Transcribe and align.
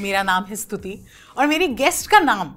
मेरा 0.00 0.22
नाम 0.22 0.44
है 0.44 0.56
स्तुति 0.56 0.98
और 1.36 1.46
मेरी 1.46 1.68
गेस्ट 1.76 2.10
का 2.10 2.20
नाम 2.20 2.54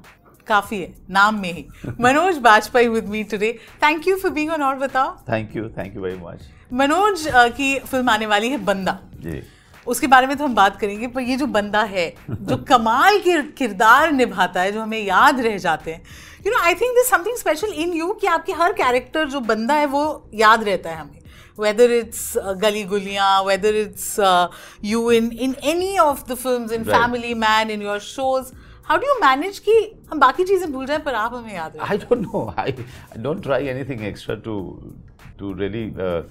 काफ़ी 0.48 0.80
है 0.80 0.94
नाम 1.10 1.40
में 1.42 1.52
ही। 1.54 1.66
Manoj 2.02 2.38
Bajpayee 2.40 2.88
with 2.88 3.08
me 3.10 3.24
today 3.24 3.52
thank 3.84 4.08
you 4.08 4.16
for 4.18 4.32
being 4.32 4.52
on 4.52 4.62
और 4.64 4.76
बताओ। 4.76 5.16
Thank 5.30 5.56
you 5.56 5.70
thank 5.70 5.96
you 5.96 6.02
very 6.02 6.18
much 6.18 6.48
Manoj 6.74 7.26
की 7.30 7.78
फ़िल्म 7.80 8.10
आने 8.10 8.26
वाली 8.26 8.50
है 8.50 8.58
बंदा। 8.66 8.98
जी। 9.16 9.42
उसके 9.88 10.08
बारे 10.08 10.28
में 10.28 10.36
तो 10.38 10.44
हम 10.44 10.56
बात 10.56 10.80
करेंगे 10.80 11.08
पर 11.08 11.22
ये 11.22 11.36
जो 11.38 11.46
बंदा 11.48 11.82
है 11.84 12.08
जो 12.30 12.58
कमाल 12.70 13.18
के 13.20 13.42
किरदार 13.54 14.12
निभाता 14.12 14.62
है 14.62 14.72
जो 14.72 14.82
हमें 14.82 15.00
याद 15.00 15.40
रह 15.42 15.58
जाते 15.58 15.94
हैं। 15.94 16.02
You 16.46 16.52
know 16.52 16.60
I 16.60 16.74
think 16.74 16.96
this 16.96 17.10
something 17.10 17.38
special 17.38 17.74
in 17.76 17.94
you 17.94 18.12
कि 18.14 18.28
आपके 18.28 18.54
हर 18.54 18.74
कैरेक्टर 18.74 19.28
जो 19.28 19.40
बंदा 19.40 19.74
है 19.74 19.86
वो 19.86 20.30
याद 20.34 20.64
रहता 20.64 20.90
है 20.90 20.98
हमें। 20.98 21.21
Whether 21.60 21.92
it's 21.92 22.34
Gali 22.62 22.84
Guliyan 22.92 23.44
whether 23.46 23.76
it's 23.76 24.16
you 24.86 25.10
in 25.12 25.32
in 25.32 25.56
any 25.74 25.98
of 26.00 26.24
the 26.30 26.36
film 26.36 26.72
in 26.74 26.84
Right. 26.84 26.96
Family 26.96 27.34
man 27.46 27.70
in 27.72 27.82
your 27.82 28.00
shows 28.00 28.52
how 28.88 28.98
do 29.00 29.08
you 29.08 29.20
manage 29.22 29.60
कि 29.68 29.74
हम 30.12 30.20
बाकी 30.20 30.44
चीज़ें 30.44 30.72
भूल 30.72 30.86
जाएँ 30.86 31.00
पर 31.04 31.16
आप 31.16 31.34
हमें 31.36 31.54
याद 31.56 31.78
रखें 31.78 31.96
I 31.96 31.98
don't 32.04 32.28
know. 32.28 32.44
I, 32.66 32.70
I 33.16 33.22
don't 33.28 33.44
try 33.50 33.62
anything 33.76 34.06
extra 34.12 34.38
to 34.48 34.56
to 35.40 35.54
really 35.62 35.84
uh, 36.08 36.22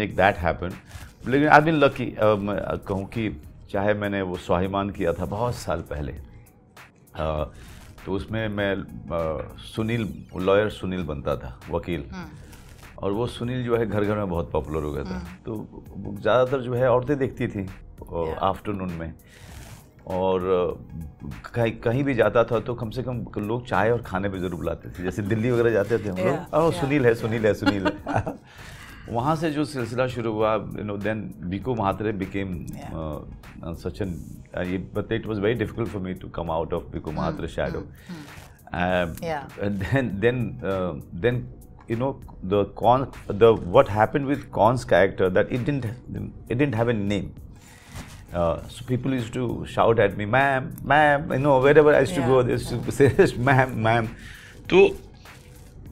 make 0.00 0.16
that 0.22 0.42
happen. 0.46 0.76
लेकिन 1.26 1.48
I've 1.54 1.64
been 1.64 1.80
lucky. 1.80 2.08
uh, 2.18 2.78
कहूँ 2.88 3.06
कि 3.16 3.28
चाहे 3.72 3.94
मैंने 3.94 4.22
वो 4.28 4.36
स्वाभिमान 4.46 4.90
किया 4.90 5.12
था 5.12 5.24
बहुत 5.32 5.54
साल 5.54 5.80
पहले 5.90 6.12
uh, 6.12 7.44
तो 8.06 8.12
उसमें 8.12 8.46
मैं 8.48 8.74
uh, 8.76 9.58
सुनील 9.74 10.08
लॉयर 10.46 10.70
सुनील 10.70 11.02
बनता 11.10 11.36
था 11.36 11.58
वकील 11.70 12.04
और 13.00 13.12
वो 13.12 13.26
सुनील 13.26 13.64
जो 13.64 13.76
है 13.76 13.86
घर 13.86 14.04
घर 14.04 14.16
में 14.16 14.28
बहुत 14.28 14.50
पॉपुलर 14.52 14.82
हो 14.82 14.92
गया 14.92 15.04
था। 15.04 15.18
तो 15.46 15.56
ज़्यादातर 16.20 16.60
जो 16.60 16.74
है 16.74 16.90
औरतें 16.90 17.18
देखती 17.18 17.48
थी 17.48 17.66
आफ्टरनून 18.42 18.92
में। 18.92 19.12
और 20.06 20.40
कहीं 21.54 21.72
कहीं 21.80 22.02
भी 22.04 22.14
जाता 22.14 22.44
था 22.44 22.58
तो 22.60 22.74
कम 22.74 22.90
से 22.90 23.02
कम 23.02 23.24
लोग 23.38 23.66
चाय 23.66 23.90
और 23.90 24.02
खाने 24.02 24.28
पे 24.28 24.38
ज़रूर 24.38 24.54
बुलाते 24.54 24.88
थे। 24.88 25.02
जैसे 25.02 25.22
दिल्ली 25.22 25.50
वगैरह 25.50 25.70
जाते 25.70 25.98
थे 25.98 26.08
हम 26.08 26.16
लोग। 26.16 26.26
Yeah. 26.26 26.80
सुनील 26.80 27.06
है 27.06 27.14
सुनील 27.14 27.46
है 27.46 27.54
सुनील 27.54 27.86
है। 27.86 28.34
वहाँ 29.10 29.34
से 29.36 29.50
जो 29.50 29.64
सिलसिला 29.64 30.06
शुरू 30.06 30.32
हुआ 30.32 30.54
you 30.78 30.84
know 30.84 30.96
then 30.96 31.22
Bhiku 31.50 31.74
Mhatre 31.74 32.12
became 32.12 32.54
such 33.84 34.02
an 34.02 34.10
ये 34.66 34.78
but 34.94 35.12
it 35.12 35.26
was 35.26 35.38
very 35.38 35.54
difficult 35.58 35.88
for 35.88 36.02
me 36.02 36.14
to 36.14 36.28
come 36.36 36.50
out 36.50 36.72
of 36.74 36.84
Bhiku 36.92 37.12
Mhatre 37.12 37.48
shadow 37.48 37.82
then 40.22 40.36
uh, 40.62 40.92
then 41.22 41.36
you 41.90 41.96
know 42.00 42.10
the 42.54 42.64
con 42.80 43.06
the 43.42 43.52
what 43.76 43.88
happened 43.98 44.26
with 44.32 44.50
Con's 44.58 44.84
character 44.94 45.28
that 45.38 45.52
it 45.58 45.64
didn't 45.64 45.86
it 46.48 46.58
didn't 46.58 46.76
have 46.80 46.88
a 46.88 46.98
name. 47.12 47.34
Uh, 48.32 48.60
so 48.68 48.84
people 48.84 49.12
used 49.12 49.32
to 49.34 49.66
shout 49.66 49.98
at 49.98 50.16
me, 50.16 50.26
"Ma'am, 50.34 50.68
ma'am," 50.84 51.32
you 51.32 51.40
know, 51.46 51.58
wherever 51.66 51.94
I 51.94 52.00
used 52.00 52.14
to 52.14 52.20
go, 52.20 52.42
they 52.42 52.52
used 52.52 52.68
to 52.68 52.92
say, 52.98 53.08
"Ma'am, 53.48 53.82
ma'am." 53.88 54.14
So, 54.70 54.82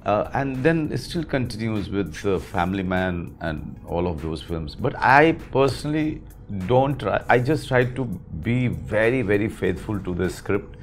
uh, 0.07 0.31
and 0.35 0.63
then 0.69 0.85
it 0.93 0.99
still 0.99 1.25
continues 1.25 1.91
with 1.91 2.25
uh, 2.25 2.39
Family 2.39 2.85
Man 2.95 3.37
and 3.41 3.77
all 3.85 4.07
of 4.07 4.23
those 4.23 4.41
films. 4.53 4.77
But 4.77 4.95
I 5.13 5.33
personally 5.59 6.23
don't 6.67 7.01
try. 7.01 7.21
I 7.29 7.41
just 7.41 7.67
try 7.67 7.85
to 8.01 8.05
be 8.49 8.69
very, 8.69 9.23
very 9.23 9.49
faithful 9.49 9.99
to 10.09 10.15
the 10.15 10.31
script 10.31 10.77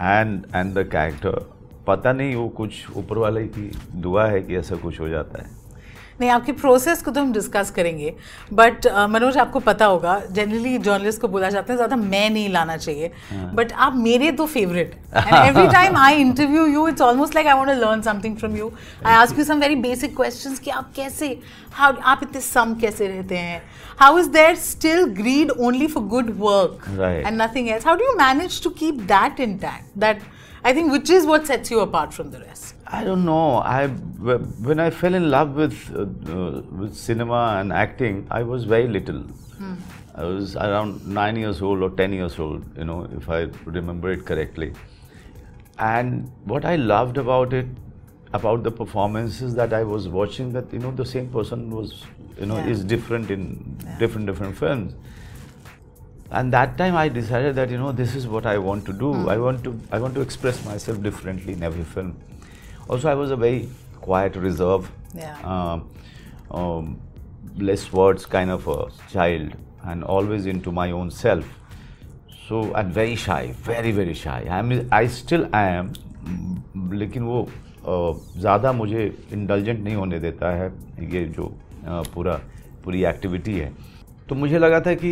and 0.00 0.46
and 0.52 0.74
the 0.82 0.84
character. 0.84 1.36
पता 1.86 2.12
नहीं 2.12 2.34
वो 2.36 2.48
कुछ 2.48 2.72
ऊपर 2.96 3.18
वाले 3.18 3.44
की 3.46 3.70
दुआ 3.94 4.26
है 4.26 4.40
कि 4.42 4.56
ऐसा 4.56 4.76
कुछ 4.76 5.00
हो 5.00 5.08
जाता 5.08 5.42
है। 5.42 5.60
नहीं 6.20 6.30
आपके 6.30 6.52
प्रोसेस 6.52 7.02
को 7.02 7.10
तो 7.10 7.20
हम 7.20 7.32
डिस्कस 7.32 7.70
करेंगे 7.70 8.14
बट 8.52 8.86
मनोज 9.10 9.36
आपको 9.38 9.60
पता 9.60 9.86
होगा 9.86 10.18
जनरली 10.30 10.78
जर्नलिस्ट 10.78 11.20
को 11.20 11.28
बोला 11.28 11.48
जाता 11.50 11.72
है 11.72 11.76
ज़्यादा 11.76 11.96
मैं 11.96 12.30
नहीं 12.30 12.48
लाना 12.48 12.76
चाहिए 12.76 13.10
बट 13.54 13.72
आप 13.72 13.96
मेरे 13.96 14.30
तो 14.32 14.46
favourite 14.46 14.94
every 15.16 15.66
time 15.68 15.96
I 15.96 16.14
interview 16.14 16.66
you 16.66 16.86
it's 16.88 17.02
almost 17.02 17.34
like 17.34 17.46
I 17.46 17.54
want 17.54 17.68
to 17.68 17.74
learn 17.74 18.02
something 18.02 18.36
from 18.36 18.56
you 18.56 18.70
I 19.06 19.14
ask 19.14 19.38
you 19.38 19.44
some 19.44 19.60
very 19.60 19.76
basic 19.76 20.16
questions 20.16 20.58
कि 20.58 20.70
आप 20.70 20.92
कैसे 20.96 21.38
हाउ 21.72 21.92
आप 22.02 22.20
इतने 22.22 22.40
सम 22.40 22.74
कैसे 22.74 23.06
रहते 23.08 23.38
हैं? 23.38 23.62
How 24.00 24.18
is 24.18 24.28
there 24.28 24.54
still 24.56 25.04
greed 25.04 25.50
only 25.50 25.86
for 25.86 26.02
good 26.04 26.30
work 26.38 26.86
and 27.26 27.42
nothing 27.42 27.68
else 27.68 27.86
how 27.86 27.96
do 27.96 28.04
you 28.04 28.12
manage 28.18 28.62
to 28.64 28.70
keep 28.70 28.94
that 28.94 29.40
intact 29.40 29.98
that 29.98 30.22
I 30.64 30.72
think 30.72 30.92
which 30.92 31.10
is 31.10 31.26
what 31.26 31.46
sets 31.46 31.70
you 31.70 31.80
apart 31.80 32.14
from 32.14 32.30
the 32.30 32.40
rest. 32.40 32.74
I 32.86 33.02
don't 33.04 33.24
know. 33.24 33.56
I 33.56 33.88
when 33.88 34.78
I 34.78 34.90
fell 34.90 35.14
in 35.14 35.30
love 35.30 35.54
with 35.56 35.90
uh, 35.94 36.02
uh, 36.02 36.62
with 36.82 36.94
cinema 36.94 37.56
and 37.60 37.72
acting, 37.72 38.26
I 38.30 38.42
was 38.42 38.64
very 38.64 38.86
little. 38.86 39.22
Hmm. 39.58 39.74
I 40.14 40.24
was 40.24 40.56
around 40.56 41.06
nine 41.06 41.36
years 41.36 41.62
old 41.62 41.82
or 41.82 41.90
ten 41.90 42.12
years 42.12 42.38
old, 42.38 42.64
you 42.76 42.84
know, 42.84 43.08
if 43.16 43.28
I 43.30 43.48
remember 43.64 44.12
it 44.12 44.26
correctly. 44.26 44.72
And 45.78 46.30
what 46.44 46.64
I 46.64 46.76
loved 46.76 47.16
about 47.16 47.54
it, 47.54 47.66
about 48.34 48.62
the 48.62 48.70
performances 48.70 49.54
that 49.54 49.72
I 49.72 49.82
was 49.82 50.08
watching, 50.08 50.52
that 50.52 50.72
you 50.72 50.78
know 50.78 50.90
the 50.90 51.06
same 51.06 51.28
person 51.28 51.70
was, 51.70 52.04
you 52.38 52.46
know, 52.46 52.56
yeah. 52.56 52.66
is 52.66 52.84
different 52.84 53.30
in 53.30 53.76
yeah. 53.84 53.98
different 53.98 54.26
different 54.26 54.56
films 54.56 54.94
And 56.31 56.51
that 56.53 56.77
time 56.77 56.95
I 56.95 57.07
decided 57.09 57.55
that 57.55 57.69
you 57.69 57.77
know 57.77 57.91
this 57.91 58.13
is 58.15 58.27
what 58.27 58.45
I 58.45 58.57
want 58.57 58.85
to 58.85 58.93
do. 58.93 59.11
I 59.29 59.37
want 59.37 59.63
to 59.67 59.73
I 59.91 59.99
want 59.99 60.15
to 60.15 60.21
express 60.21 60.63
myself 60.65 61.01
differently 61.03 61.53
in 61.53 61.63
every 61.63 61.83
film. 61.83 62.15
Also, 62.89 63.09
I 63.09 63.13
was 63.15 63.31
a 63.31 63.37
very 63.43 63.69
quiet, 64.07 64.35
reserved, 64.35 64.89
Yeah. 65.15 65.37
um, 65.53 65.89
um, 66.51 66.99
less 67.69 67.85
words 67.91 68.25
kind 68.25 68.51
of 68.51 68.67
a 68.67 68.77
child, 69.13 69.55
and 69.83 70.03
always 70.17 70.45
into 70.55 70.71
my 70.81 70.91
own 70.91 71.11
self. 71.11 71.45
So 72.47 72.73
and 72.81 72.93
very 72.93 73.15
shy, 73.15 73.53
very 73.69 73.91
very 73.91 74.13
shy. 74.13 74.37
I 74.49 74.59
am 74.59 74.71
I 74.91 75.07
still 75.07 75.47
am, 75.53 75.93
लेकिन 77.01 77.23
वो 77.23 77.41
अ, 77.87 77.95
ज़्यादा 78.39 78.71
मुझे 78.73 79.03
indulgent 79.33 79.79
नहीं 79.83 79.95
होने 79.95 80.19
देता 80.19 80.51
है 80.55 80.71
ये 81.15 81.25
जो 81.35 81.45
अ, 81.87 82.01
पूरा 82.13 82.39
पूरी 82.83 83.03
एक्टिविटी 83.15 83.57
है 83.59 83.71
तो 84.29 84.35
मुझे 84.35 84.59
लगा 84.59 84.79
था 84.87 84.93
कि 85.03 85.11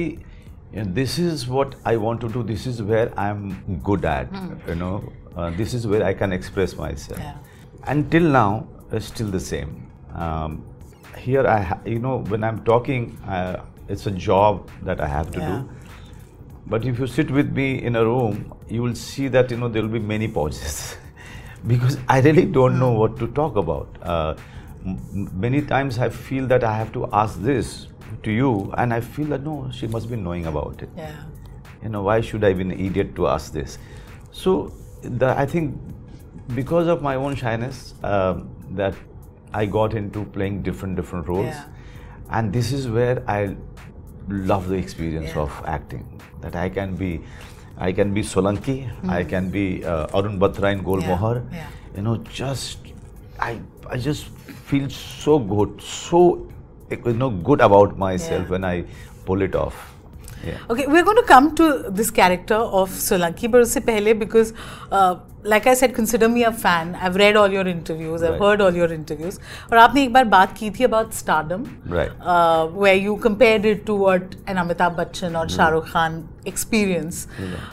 you 0.73 0.85
know, 0.85 0.93
this 0.93 1.19
is 1.19 1.47
what 1.47 1.75
I 1.85 1.97
want 1.97 2.21
to 2.21 2.29
do, 2.29 2.43
this 2.43 2.67
is 2.67 2.83
where 2.83 3.13
I'm 3.19 3.81
good 3.83 4.05
at, 4.05 4.31
mm. 4.33 4.69
you 4.69 4.75
know, 4.77 5.13
uh, 5.37 5.51
this 5.51 5.75
is 5.75 5.87
where 5.87 6.05
I 6.05 6.15
can 6.15 6.33
express 6.33 6.77
myself. 6.77 7.19
Yeah. 7.19 7.37
Until 7.85 8.23
now, 8.23 8.69
it's 8.93 9.07
still 9.07 9.29
the 9.29 9.41
same. 9.41 9.91
Um, 10.15 10.65
here, 11.19 11.47
I, 11.47 11.79
you 11.85 11.99
know, 11.99 12.19
when 12.19 12.45
I'm 12.45 12.65
talking, 12.65 13.19
uh, 13.27 13.65
it's 13.89 14.07
a 14.07 14.11
job 14.11 14.71
that 14.83 15.01
I 15.01 15.07
have 15.07 15.31
to 15.33 15.39
yeah. 15.39 15.49
do. 15.49 15.71
But 16.67 16.85
if 16.85 16.99
you 17.01 17.07
sit 17.07 17.31
with 17.31 17.51
me 17.53 17.83
in 17.83 17.97
a 17.97 18.05
room, 18.05 18.55
you 18.69 18.83
will 18.83 18.95
see 18.95 19.27
that, 19.29 19.51
you 19.51 19.57
know, 19.57 19.69
there 19.69 19.83
will 19.83 19.89
be 19.89 19.99
many 19.99 20.29
pauses 20.29 20.97
because 21.67 21.99
I 22.09 22.21
really 22.21 22.45
don't 22.45 22.79
know 22.79 22.93
hmm. 22.93 22.99
what 22.99 23.19
to 23.19 23.27
talk 23.29 23.57
about. 23.57 23.89
Uh, 24.03 24.37
many 25.13 25.63
times 25.63 25.99
I 25.99 26.09
feel 26.09 26.47
that 26.47 26.65
I 26.65 26.77
have 26.77 26.93
to 26.93 27.09
ask 27.13 27.41
this 27.43 27.89
to 28.23 28.31
you, 28.33 28.73
and 28.77 28.93
I 28.95 29.01
feel 29.01 29.27
that 29.29 29.43
no, 29.43 29.71
she 29.73 29.87
must 29.87 30.11
be 30.11 30.17
knowing 30.17 30.47
about 30.47 30.83
it. 30.83 30.89
Yeah. 30.97 31.15
You 31.83 31.89
know, 31.89 32.03
why 32.03 32.21
should 32.21 32.45
I 32.45 32.53
be 32.53 32.63
an 32.63 32.73
idiot 32.73 33.15
to 33.17 33.27
ask 33.29 33.53
this? 33.53 33.79
So, 34.33 34.73
the, 35.03 35.29
I 35.39 35.47
think 35.47 35.79
because 36.55 36.87
of 36.89 37.03
my 37.03 37.15
own 37.15 37.35
shyness, 37.35 37.95
um, 38.03 38.51
that 38.73 38.95
I 39.53 39.67
got 39.67 39.95
into 39.95 40.25
playing 40.27 40.63
different 40.63 40.97
different 40.97 41.27
roles, 41.29 41.47
Yeah. 41.47 41.65
and 42.31 42.53
this 42.53 42.73
is 42.73 42.89
where 42.89 43.23
I 43.27 43.57
love 44.29 44.69
the 44.69 44.77
experience 44.77 45.31
Yeah. 45.35 45.43
of 45.43 45.63
acting. 45.67 46.05
That 46.43 46.55
I 46.57 46.69
can 46.69 46.95
be, 46.97 47.23
I 47.79 47.93
can 47.93 48.13
be 48.15 48.23
Solanki, 48.23 48.77
I 49.09 49.25
can 49.25 49.51
be 49.51 49.85
uh, 49.85 50.07
Arun 50.15 50.39
Batra 50.39 50.73
in 50.73 50.83
Gol. 50.83 51.01
Yeah, 51.01 51.09
Mohar. 51.09 51.43
yeah. 51.53 51.67
You 51.97 52.03
know, 52.03 52.17
just 52.19 52.79
I 53.41 53.59
I 53.91 53.97
just 53.97 54.27
feel 54.71 54.89
so 54.91 55.39
good, 55.39 55.81
so 55.81 56.47
you 56.92 57.14
know 57.24 57.30
good 57.52 57.62
about 57.62 57.98
myself 57.98 58.42
Yeah. 58.42 58.56
when 58.56 58.64
I 58.64 58.86
pull 59.28 59.42
it 59.42 59.56
off. 59.56 59.84
Yeah. 60.46 60.58
Okay, 60.70 60.86
we're 60.88 61.04
going 61.04 61.18
to 61.18 61.24
come 61.24 61.56
to 61.56 61.68
this 62.00 62.12
character 62.12 62.56
of 62.56 62.90
Solanki, 62.90 63.48
but 63.48 63.62
उससे 63.62 63.80
पहले 63.80 64.14
because, 64.14 64.52
uh, 64.92 65.16
like 65.54 65.66
I 65.66 65.74
said, 65.74 65.96
consider 65.96 66.28
me 66.30 66.44
a 66.44 66.52
fan. 66.52 66.94
I've 67.02 67.16
read 67.16 67.36
all 67.36 67.52
your 67.56 67.68
interviews, 67.72 68.22
I've 68.22 68.34
Right. 68.34 68.44
heard 68.44 68.62
all 68.62 68.76
your 68.82 68.90
interviews. 68.92 69.40
और 69.72 69.78
आपने 69.78 70.04
एक 70.04 70.14
बार 70.14 70.26
बात 70.26 70.58
की 70.58 70.70
थी 70.72 70.86
about 70.86 71.14
stardom, 71.22 71.66
Right. 71.96 72.12
uh, 72.34 72.68
where 72.84 73.00
you 73.08 73.16
compared 73.26 73.66
it 73.74 73.86
to 73.90 73.98
what 74.04 74.38
an 74.48 74.62
Amitabh 74.66 74.96
Bachchan 75.00 75.36
और 75.36 75.50
Shahrukh 75.50 75.88
Khan 75.88 76.24
experience. 76.46 77.28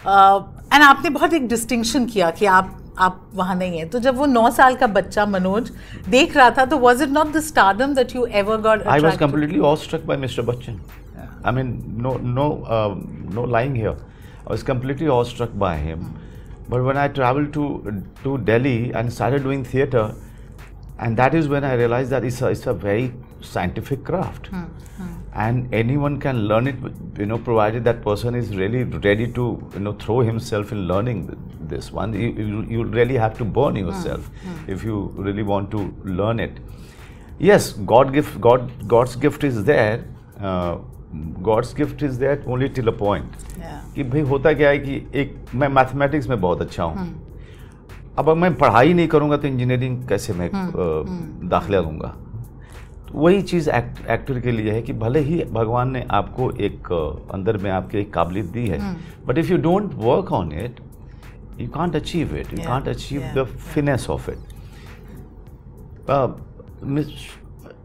Uh, 0.06 0.42
and 0.72 0.82
आपने 0.82 1.10
बहुत 1.10 1.32
एक 1.32 1.48
distinction 1.48 2.10
किया 2.12 2.30
कि 2.30 2.46
आप 2.46 2.78
आप 3.05 3.19
वहाँ 3.35 3.55
नहीं 3.55 3.79
है। 3.79 3.85
तो 3.89 3.99
जब 3.99 4.17
वो 4.17 4.25
नौ 4.25 4.49
साल 4.51 4.75
का 4.75 4.87
बच्चा 4.97 5.25
मनोज 5.25 5.71
देख 6.09 6.35
रहा 6.37 6.49
था 6.57 6.65
तो 6.65 6.77
was 6.79 7.03
it 7.03 7.09
not 7.09 7.31
the 7.33 7.39
stardom 7.43 7.93
that 7.95 8.15
you 8.15 8.25
ever 8.41 8.57
got 8.61 8.83
I 8.87 8.99
was 9.01 9.17
completely 9.19 9.59
all 9.69 9.75
struck 9.77 10.05
by 10.05 10.17
Mister 10.17 10.43
Bachchan 10.43 10.79
I 11.45 11.53
mean 11.53 11.73
no 12.01 12.17
no 12.23 12.47
no 13.35 13.45
lying 13.51 13.77
I 13.77 13.93
was 14.47 14.65
completely 14.65 15.07
all 15.17 15.25
struck 15.25 15.51
by 15.65 15.81
him 15.81 16.05
but 16.69 16.79
one 16.87 16.97
I 16.97 17.09
travel 17.19 17.45
to 17.53 17.67
to 18.23 18.35
Delhi 18.45 18.77
and 18.95 19.09
start 19.09 19.43
doing 19.43 19.65
theatre 19.73 20.13
and 21.01 21.17
that 21.17 21.35
is 21.35 21.49
when 21.49 21.63
I 21.63 21.77
realise 21.77 22.15
that 22.15 22.23
it's 22.25 22.67
a 22.67 22.71
very 22.83 23.11
scientific 23.53 24.05
craft 24.05 24.51
and 25.44 25.74
anyone 25.80 26.18
can 26.24 26.40
learn 26.48 26.66
it. 26.72 26.76
You 27.18 27.26
know, 27.26 27.38
provided 27.48 27.84
that 27.90 28.02
person 28.06 28.34
is 28.40 28.50
really 28.56 28.84
ready 29.08 29.26
to 29.38 29.46
you 29.74 29.80
know 29.86 29.92
throw 30.04 30.20
himself 30.20 30.72
in 30.76 30.86
learning 30.92 31.26
th- 31.28 31.38
this 31.72 31.90
one. 31.98 32.14
You, 32.22 32.28
you, 32.52 32.62
you 32.76 32.84
really 32.84 33.16
have 33.24 33.36
to 33.38 33.44
burn 33.58 33.76
yourself 33.76 34.30
if 34.76 34.84
you 34.84 35.00
really 35.28 35.42
want 35.52 35.70
to 35.76 35.84
learn 36.22 36.40
it. 36.40 36.58
Yes, 37.38 37.72
God 37.94 38.12
gift, 38.12 38.40
God, 38.40 38.70
God's 38.86 39.16
gift 39.16 39.44
is 39.44 39.62
there. 39.64 40.04
Uh, 40.40 40.76
God's 41.42 41.72
gift 41.74 42.02
is 42.02 42.18
there 42.18 42.42
only 42.46 42.68
till 42.68 42.88
a 42.88 42.92
point. 43.04 43.32
Yeah. 43.60 43.78
कि 43.94 44.02
भाई 44.12 44.20
होता 44.28 44.52
क्या 44.60 44.68
है 44.68 44.78
कि 44.78 44.94
एक 45.22 45.34
मैं 45.62 45.68
mathematics 45.78 46.28
में 46.28 46.40
बहुत 46.40 46.62
अच्छा 46.62 46.84
हूँ 46.84 47.06
अब 48.18 48.28
अगर 48.28 48.38
मैं 48.40 48.54
पढ़ाई 48.58 48.92
नहीं 48.94 49.08
करूँगा 49.08 49.36
तो 49.42 49.48
इंजीनियरिंग 49.48 50.02
कैसे 50.08 50.32
मैं 50.38 50.48
अ, 50.50 51.48
दाखिला 51.54 51.80
लूँगा 51.80 52.08
तो 52.08 52.25
वही 53.11 53.41
चीज़ 53.41 53.69
एक्ट, 53.69 54.07
एक्टर 54.09 54.39
के 54.39 54.51
लिए 54.51 54.71
है 54.71 54.81
कि 54.81 54.93
भले 54.93 55.19
ही 55.19 55.43
भगवान 55.51 55.91
ने 55.91 56.05
आपको 56.11 56.51
एक 56.51 56.91
अंदर 57.33 57.57
में 57.57 57.69
आपके 57.71 57.99
एक 57.99 58.13
काबिलियत 58.13 58.45
दी 58.45 58.67
है 58.67 58.79
but 59.27 59.37
if 59.37 59.51
you 59.51 59.57
don't 59.57 59.93
work 59.93 60.31
on 60.31 60.51
it 60.51 60.79
you 61.59 61.67
can't 61.69 61.95
achieve 61.95 62.35
it 62.35 62.53
you 62.53 62.59
can't 62.67 62.87
achieve 62.87 63.21
the 63.35 63.43
finesse 63.45 64.09
of 64.09 64.29
it 64.31 64.37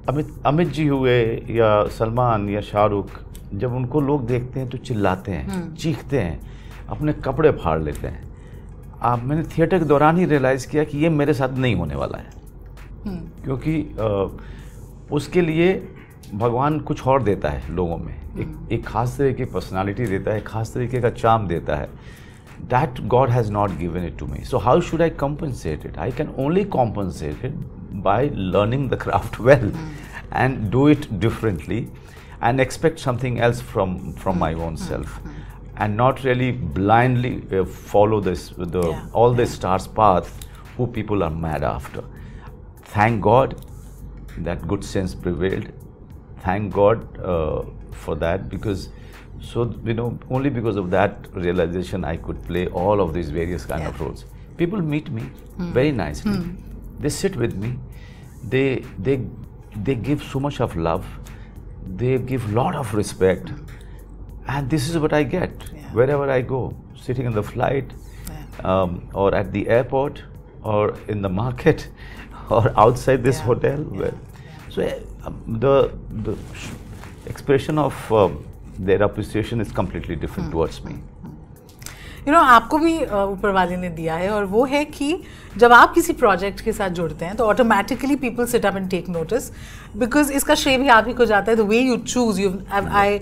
Amit 0.08 0.28
Amit 0.46 0.68
ji 0.68 0.86
हुए 0.86 1.20
या 1.50 1.84
सलमान 1.88 2.48
या 2.48 2.60
शाहरुख 2.60 3.10
जब 3.54 3.72
उनको 3.74 4.00
लोग 4.00 4.26
देखते 4.26 4.60
हैं 4.60 4.68
तो 4.70 4.78
चिल्लाते 4.78 5.32
हैं 5.32 5.74
चीखते 5.74 6.20
हैं 6.20 6.40
अपने 6.88 7.12
कपड़े 7.12 7.50
फाड़ 7.50 7.80
लेते 7.82 8.06
हैं। 8.06 8.30
आप 9.02 9.22
मैंने 9.24 9.42
थिएटर 9.42 9.78
के 9.78 9.84
दौरान 9.84 10.16
ही 10.18 10.24
रियलाइज़ 10.24 10.66
किया 10.68 10.84
कि 10.84 10.98
ये 10.98 11.08
मेरे 11.08 11.34
साथ 11.34 11.56
नहीं 11.58 11.74
होने 11.74 11.94
वाला 11.94 12.18
है। 12.18 12.30
क्योंकि 13.44 13.74
अ, 13.82 14.38
उसके 15.12 15.40
लिए 15.40 15.72
भगवान 16.34 16.78
कुछ 16.80 17.06
और 17.06 17.22
देता 17.22 17.48
है 17.48 17.74
लोगों 17.74 17.96
में। 17.98 18.14
एक 18.14 18.46
हम्म। 18.46 18.68
एक 18.72 18.86
खास 18.86 19.16
तरीके 19.18 19.44
की 19.44 19.52
पर्सनालिटी 19.52 20.06
देता 20.06 20.32
है 20.32 20.40
खास 20.40 20.72
तरीके 20.74 21.00
का 21.00 21.10
चाम 21.10 21.46
देता 21.48 21.76
है। 21.76 21.88
That 22.70 23.00
God 23.08 23.30
has 23.30 23.50
not 23.52 23.76
given 23.78 24.04
it 24.04 24.18
to 24.18 24.26
me 24.26 24.44
so 24.44 24.58
how 24.58 24.80
should 24.80 25.02
I 25.02 25.10
compensate 25.20 25.86
it 25.86 25.98
I 25.98 26.10
can 26.12 26.28
only 26.38 26.64
compensate 26.76 27.44
it 27.44 27.54
by 28.04 28.30
learning 28.34 28.88
the 28.90 28.98
craft 29.02 29.40
well 29.40 29.72
and 30.32 30.58
do 30.70 30.88
it 30.88 31.12
differently 31.14 31.86
and 32.42 32.60
expect 32.60 32.98
something 32.98 33.38
else 33.38 33.62
from 33.62 33.96
from 34.12 34.38
my 34.38 34.54
own 34.66 34.76
self 34.76 35.20
and 35.80 35.96
not 35.96 36.24
really 36.24 36.50
blindly 36.78 37.62
follow 37.62 38.20
this 38.20 38.50
all 39.14 39.36
the 39.36 39.44
stars 39.48 39.86
path 39.96 40.32
who 40.78 40.86
people 40.94 41.22
are 41.22 41.30
mad 41.42 41.64
after 41.64 42.10
thank 42.96 43.20
God 43.20 43.54
that 44.38 44.66
good 44.66 44.84
sense 44.84 45.14
prevailed. 45.14 45.68
Thank 46.40 46.72
God 46.72 47.18
uh, 47.20 47.62
for 47.92 48.14
that 48.16 48.48
because 48.48 48.88
so 49.40 49.74
you 49.84 49.94
know 49.94 50.18
only 50.30 50.50
because 50.50 50.76
of 50.76 50.90
that 50.90 51.26
realization 51.32 52.04
I 52.04 52.16
could 52.16 52.42
play 52.44 52.66
all 52.68 53.00
of 53.00 53.12
these 53.14 53.30
various 53.30 53.64
kind 53.64 53.86
of 53.86 54.00
roles. 54.00 54.24
People 54.56 54.80
meet 54.82 55.10
me 55.10 55.30
very 55.58 55.92
nicely. 55.92 56.38
They 57.00 57.08
sit 57.08 57.36
with 57.36 57.54
me. 57.54 57.78
They 58.48 58.84
they 58.98 59.20
they 59.76 59.94
give 59.94 60.22
so 60.22 60.40
much 60.40 60.60
of 60.60 60.76
love. 60.76 61.04
They 61.96 62.18
give 62.18 62.52
lot 62.52 62.74
of 62.76 62.94
respect, 62.94 63.52
and 64.46 64.70
this 64.70 64.88
is 64.88 64.98
what 64.98 65.12
I 65.12 65.22
get 65.24 65.50
Yeah. 65.74 65.88
wherever 65.92 66.30
I 66.30 66.40
go. 66.42 66.74
Sitting 66.94 67.26
in 67.26 67.32
the 67.34 67.42
flight, 67.42 67.92
um, 68.64 69.08
or 69.12 69.34
at 69.34 69.52
the 69.52 69.68
airport, 69.68 70.22
or 70.62 70.94
in 71.08 71.22
the 71.22 71.28
market, 71.28 71.88
or 72.50 72.72
outside 72.76 73.22
this 73.24 73.38
Yeah. 73.38 73.46
hotel. 73.46 73.78
Yeah. 73.80 74.00
Where, 74.00 74.14
so 74.70 74.82
uh, 74.82 75.26
um, 75.26 75.40
the 75.60 75.74
the 76.24 76.36
sh- 76.54 76.70
expression 77.26 77.78
of 77.78 78.12
um, 78.12 78.44
their 78.80 79.02
appreciation 79.02 79.60
is 79.60 79.72
completely 79.72 80.16
different 80.16 80.50
towards 80.52 80.84
me. 80.84 80.94
You 82.26 82.32
know 82.32 82.38
आपको 82.38 82.78
भी 82.78 82.96
ऊपर 83.04 83.50
वाले 83.52 83.76
ने 83.76 83.88
दिया 83.90 84.14
है 84.16 84.28
और 84.32 84.44
वो 84.50 84.64
है 84.64 84.84
कि 84.84 85.06
जब 85.58 85.72
आप 85.72 85.94
किसी 85.94 86.12
प्रोजेक्ट 86.12 86.60
के 86.64 86.72
साथ 86.72 86.90
जुड़ते 86.98 87.24
हैं 87.24 87.36
तो 87.36 87.44
automatically 87.44 88.16
people 88.16 88.46
sit 88.46 88.66
up 88.66 88.76
and 88.76 88.88
take 88.90 89.08
notice 89.08 89.50
because 89.96 90.32
इसका 90.32 90.54
श्रेय 90.54 90.76
भी 90.78 90.88
आप 90.96 91.08
ही 91.08 91.14
को 91.14 91.24
जाता 91.26 91.50
है 91.52 91.56
the 91.56 91.66
way 91.70 91.78
you 91.80 91.96
choose 91.96 92.40
you 92.40 92.52
I 92.72 93.18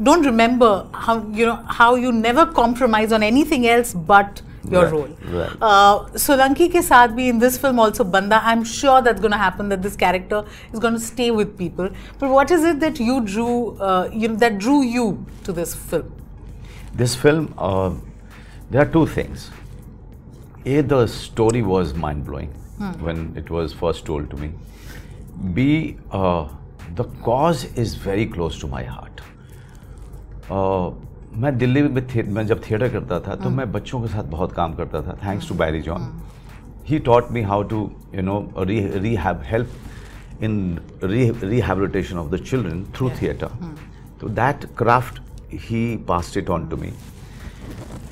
don't 0.00 0.24
remember 0.26 0.90
how 0.94 1.20
you 1.36 1.46
know 1.46 1.56
how 1.78 1.96
you 1.96 2.10
never 2.12 2.44
compromise 2.60 3.12
on 3.12 3.22
anything 3.52 3.64
else 3.66 3.96
but 4.10 4.40
your 4.70 4.84
right, 4.84 4.92
role. 4.92 5.08
Right. 5.24 5.56
Uh, 5.60 6.04
Solanki 6.24 6.68
ke 6.70 6.82
saath 6.88 7.14
bhi 7.18 7.28
in 7.28 7.38
this 7.38 7.58
film 7.58 7.78
also 7.78 8.04
Banda, 8.04 8.40
I'm 8.42 8.64
sure 8.64 9.02
that's 9.02 9.20
going 9.20 9.32
to 9.32 9.38
happen. 9.38 9.68
That 9.68 9.82
this 9.82 9.96
character 9.96 10.44
is 10.72 10.78
going 10.78 10.94
to 10.94 11.00
stay 11.00 11.30
with 11.30 11.56
people. 11.58 11.90
But 12.18 12.30
what 12.30 12.50
is 12.50 12.64
it 12.64 12.80
that 12.80 13.00
you 13.00 13.20
drew, 13.20 13.78
uh, 13.78 14.10
you 14.12 14.28
know, 14.28 14.36
that 14.36 14.58
drew 14.58 14.82
you 14.82 15.24
to 15.44 15.52
this 15.52 15.74
film? 15.74 16.12
This 16.94 17.14
film, 17.14 17.54
uh, 17.58 17.94
there 18.70 18.82
are 18.82 18.90
two 18.90 19.06
things. 19.06 19.50
A, 20.64 20.80
the 20.80 21.06
story 21.06 21.62
was 21.62 21.94
mind 21.94 22.24
blowing 22.24 22.48
hmm. 22.78 22.92
when 23.04 23.32
it 23.36 23.50
was 23.50 23.72
first 23.72 24.04
told 24.04 24.30
to 24.30 24.36
me. 24.36 24.52
B, 25.54 25.96
uh, 26.10 26.48
the 26.94 27.04
cause 27.22 27.64
is 27.74 27.94
very 27.94 28.26
close 28.26 28.58
to 28.60 28.66
my 28.66 28.82
heart. 28.82 29.20
Uh, 30.50 30.90
मैं 31.36 31.56
दिल्ली 31.58 31.82
में 31.82 32.06
थे, 32.08 32.22
मैं 32.22 32.46
जब 32.46 32.60
theatre 32.64 32.88
करता 32.88 33.18
था 33.20 33.34
तो 33.34 33.42
हाँ। 33.42 33.50
मैं 33.56 33.70
बच्चों 33.72 34.00
के 34.00 34.08
साथ 34.08 34.24
बहुत 34.30 34.52
काम 34.52 34.74
करता 34.74 35.00
था। 35.02 35.16
Thanks 35.24 35.48
to 35.48 35.54
Barry 35.54 35.80
John 35.82 36.08
he. 36.86 36.98
Taught 37.08 37.30
me 37.32 37.42
how 37.42 37.62
to 37.72 37.90
you 38.14 38.22
know 38.22 38.38
re 38.58 39.14
help 39.16 40.42
in 40.42 40.78
rehabilitation 41.04 42.18
of 42.18 42.30
the 42.34 42.42
children 42.42 42.84
through 42.96 43.10
theatre 43.20 43.74
तो 44.20 44.28
that 44.38 44.64
craft 44.78 45.20
he 45.64 45.84
pass 46.08 46.36
it 46.36 46.50
on 46.50 46.68
to 46.68 46.76
me 46.76 46.88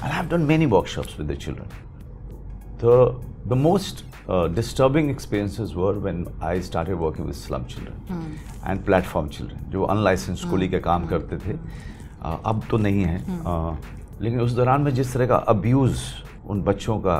I 0.03 0.11
have 0.11 0.29
done 0.29 0.43
many 0.51 0.67
workshops 0.67 1.19
with 1.21 1.31
the 1.31 1.37
children 1.45 2.77
तो 2.81 2.91
the 3.47 3.53
most 3.63 4.05
disturbing 4.55 5.11
experiences 5.11 5.75
were 5.77 5.99
when 6.05 6.27
I 6.43 6.63
start 6.63 6.91
working 6.91 7.27
with 7.27 7.37
slum 7.37 7.65
children 7.75 8.37
and 8.67 8.85
platform 8.85 9.29
children 9.29 9.71
जो 9.71 9.83
unlicensed 9.83 10.41
स्कूली 10.41 10.67
hm. 10.67 10.73
के 10.73 10.81
काम 10.81 11.03
hm. 11.03 11.11
करते 11.11 11.37
थे. 11.39 11.59
अब 12.25 12.63
तो 12.71 12.77
नहीं 12.77 13.03
है। 13.05 13.19
uh, 13.45 13.75
लेकिन 14.21 14.41
उस 14.41 14.53
दौरान 14.53 14.81
में 14.81 14.95
जिस 14.95 15.13
तरह 15.15 15.27
का 15.27 15.37
अब्यूज़ 15.49 16.03
उन 16.49 16.63
बच्चों 16.63 16.99
का 16.99 17.17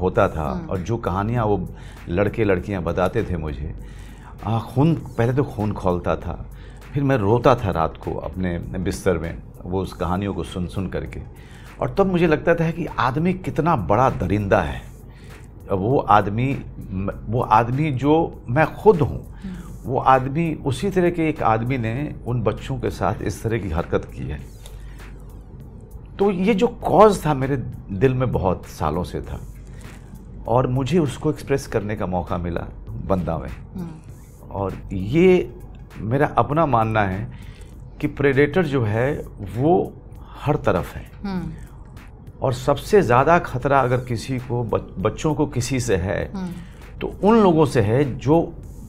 होता 0.00 0.28
था 0.28 0.66
और 0.70 0.78
जो 0.78 0.96
कहानियाँ 0.96 1.44
वो 1.46 1.68
लड़के 2.08 2.44
लड़कियाँ 2.44 2.82
बताते 2.82 3.22
थे 3.24 3.36
मुझे 3.36 3.74
खून 4.44 4.94
पहले 5.18 5.32
तो 5.32 5.44
खून 5.44 5.72
खोलता 5.72 6.16
था 6.16 6.34
फिर 6.92 7.02
मैं 7.02 7.16
रोता 7.16 7.54
था 7.54 7.70
रात 7.70 7.96
को 7.96 8.14
अपने 8.20 8.58
बिस्तर 8.58 9.18
में 9.18 9.42
वो 9.64 9.82
उस 9.82 9.92
कहानियों 9.92 10.34
को 10.34 10.42
सुन 10.44 10.66
सुन 10.66 10.86
करके। 10.86 11.20
और 11.80 11.94
तब 11.98 12.06
मुझे 12.06 12.26
लगता 12.26 12.54
था 12.54 12.70
कि 12.70 12.86
आदमी 12.86 13.32
कितना 13.34 13.76
बड़ा 13.76 14.08
दरिंदा 14.10 14.60
है। 14.60 14.80
वो 15.70 15.98
आदमी 16.10 16.52
वो 17.28 17.40
आदमी 17.40 17.90
जो 17.92 18.14
मैं 18.48 18.66
खुद 18.74 19.00
हूँ 19.00 19.20
वो 19.84 19.98
आदमी 19.98 20.52
उसी 20.66 20.90
तरह 20.90 21.10
के 21.10 21.28
एक 21.28 21.42
आदमी 21.42 21.78
ने 21.78 22.14
उन 22.26 22.42
बच्चों 22.42 22.78
के 22.78 22.90
साथ 22.90 23.22
इस 23.22 23.42
तरह 23.42 23.58
की 23.58 23.70
हरकत 23.70 24.04
की 24.14 24.22
है। 24.22 24.40
तो 26.18 26.30
ये 26.30 26.54
जो 26.54 26.66
कॉज 26.82 27.24
था 27.24 27.34
मेरे 27.34 27.56
दिल 27.56 28.14
में 28.14 28.30
बहुत 28.32 28.66
सालों 28.68 29.04
से 29.04 29.20
था 29.20 29.40
और 30.48 30.66
मुझे 30.68 30.98
उसको 30.98 31.30
एक्सप्रेस 31.30 31.66
करने 31.66 31.96
का 31.96 32.06
मौका 32.06 32.38
मिला 32.38 32.66
बंदा 33.08 33.38
में। 33.38 33.50
और 34.50 34.74
ये 34.92 35.54
मेरा 35.98 36.26
अपना 36.38 36.66
मानना 36.66 37.02
है 37.02 37.30
कि 38.00 38.06
प्रेडेटर 38.08 38.66
जो 38.66 38.82
है 38.84 39.12
वो 39.56 39.92
हर 40.36 40.56
तरफ़ 40.66 40.94
है। 40.96 41.10
और 42.42 42.52
सबसे 42.54 43.02
ज़्यादा 43.02 43.38
खतरा 43.40 43.80
अगर 43.80 44.04
किसी 44.04 44.38
को 44.40 44.62
बच्चों 44.64 45.34
को 45.34 45.46
किसी 45.48 45.80
से 45.80 45.96
है 45.98 46.24
तो 47.00 47.12
उन 47.24 47.42
लोगों 47.42 47.66
से 47.66 47.80
है 47.80 48.04
जो 48.18 48.40